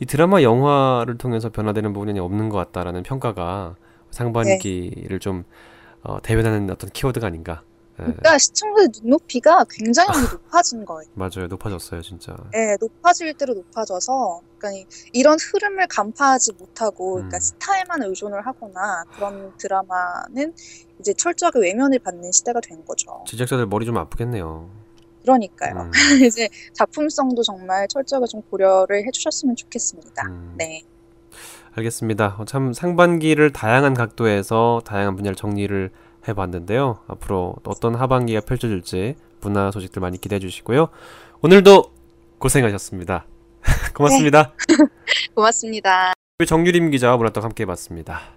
이 0.00 0.06
드라마 0.06 0.42
영화를 0.42 1.18
통해서 1.18 1.50
변화되는 1.50 1.92
부분이 1.92 2.18
없는 2.18 2.48
것 2.48 2.56
같다라는 2.58 3.02
평가가 3.02 3.76
상반기를 4.10 5.18
좀 5.18 5.44
어, 6.02 6.18
대변하는 6.22 6.70
어떤 6.70 6.90
키워드가 6.90 7.26
아닌가. 7.26 7.62
예, 8.00 8.02
그러니까 8.04 8.38
시청자의 8.38 8.88
눈높이가 9.02 9.64
굉장히 9.70 10.08
높아진 10.32 10.84
거예요. 10.84 11.08
맞아요. 11.14 11.46
높아졌어요, 11.48 12.02
진짜. 12.02 12.36
네, 12.52 12.76
높아질 12.80 13.34
대로 13.34 13.54
높아져서 13.54 14.40
그러니까 14.58 14.80
이- 14.80 14.86
이런 15.12 15.38
흐름을 15.40 15.86
간파하지 15.88 16.52
못하고 16.58 17.14
그러니까 17.14 17.36
음. 17.36 17.40
스타에만 17.40 18.02
의존을 18.02 18.44
하거나 18.46 19.04
그런 19.14 19.52
드라마는 19.58 20.54
이제 20.98 21.12
철저하게 21.14 21.60
외면을 21.60 21.98
받는 22.00 22.32
시대가 22.32 22.60
된 22.60 22.84
거죠. 22.84 23.22
제작자들 23.28 23.66
머리 23.66 23.86
좀 23.86 23.96
아프겠네요. 23.96 24.68
그러니까요. 25.22 25.82
음, 25.82 25.90
이제 26.26 26.48
작품성도 26.72 27.42
정말 27.42 27.86
철저하게 27.88 28.26
좀 28.26 28.42
고려를 28.50 29.06
해주셨으면 29.06 29.54
좋겠습니다. 29.56 30.26
음. 30.28 30.54
네. 30.58 30.82
알겠습니다. 31.76 32.36
어, 32.38 32.44
참 32.44 32.72
상반기를 32.72 33.52
다양한 33.52 33.94
각도에서 33.94 34.82
다양한 34.84 35.16
분야를 35.16 35.34
정리를 35.34 35.90
해봤는데요. 36.28 36.98
앞으로 37.08 37.56
어떤 37.64 37.94
하반기가 37.94 38.40
펼쳐질지 38.40 39.16
문화 39.40 39.70
소식들 39.70 40.00
많이 40.00 40.20
기대해 40.20 40.40
주시고요. 40.40 40.88
오늘도 41.42 41.92
고생하셨습니다. 42.38 43.26
고맙습니다. 43.94 44.52
고맙습니다. 45.34 46.12
정유림 46.46 46.90
기자와 46.90 47.16
문화떡 47.16 47.44
함께 47.44 47.62
해봤습니다. 47.62 48.33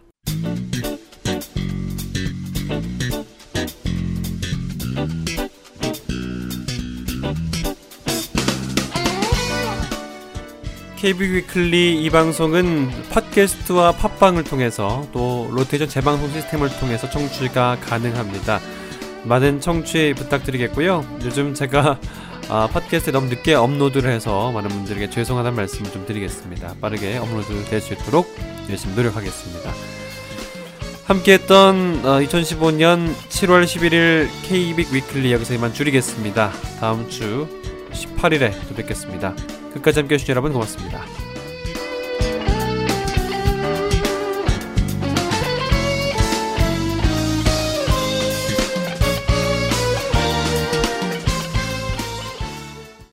KB 11.08 11.24
위클리 11.36 12.03
이 12.03 12.10
방송은 12.10 12.89
팟캐스트와 13.12 13.93
팟빵을 13.93 14.43
통해서 14.43 15.08
또 15.14 15.47
로테이션 15.53 15.88
재방송 15.88 16.30
시스템을 16.34 16.68
통해서 16.82 17.10
청취가 17.10 17.78
가능합니다. 17.80 18.60
많은 19.24 19.62
청취 19.62 20.16
부탁드리겠고요. 20.18 21.05
요즘 21.24 21.53
제가 21.53 21.97
아, 22.49 22.68
팟캐스트에 22.68 23.14
너무 23.14 23.28
늦게 23.28 23.53
업로드를 23.53 24.12
해서 24.12 24.51
많은 24.51 24.68
분들에게 24.68 25.10
죄송하다는 25.10 25.55
말씀을 25.55 25.89
좀 25.93 26.05
드리겠습니다. 26.05 26.76
빠르게 26.82 27.16
업로드 27.20 27.53
될 27.70 27.80
수 27.80 27.93
있도록 27.93 28.28
열심히 28.70 28.93
노력하겠습니다. 28.95 29.72
함께했던 31.05 32.03
2015년 32.03 33.16
7월 33.30 33.64
11일 33.64 34.28
케이빅 34.43 34.91
위클리 34.91 35.32
여기서 35.32 35.53
이만 35.53 35.74
줄이겠습니다. 35.74 36.51
다음 36.82 37.10
주 37.10 37.47
18일에 37.93 38.51
또 38.68 38.76
뵙겠습니다. 38.76 39.34
끝까지 39.78 39.99
함께해 39.99 40.17
주신 40.17 40.32
여러분 40.32 40.53
고맙습니다. 40.53 41.26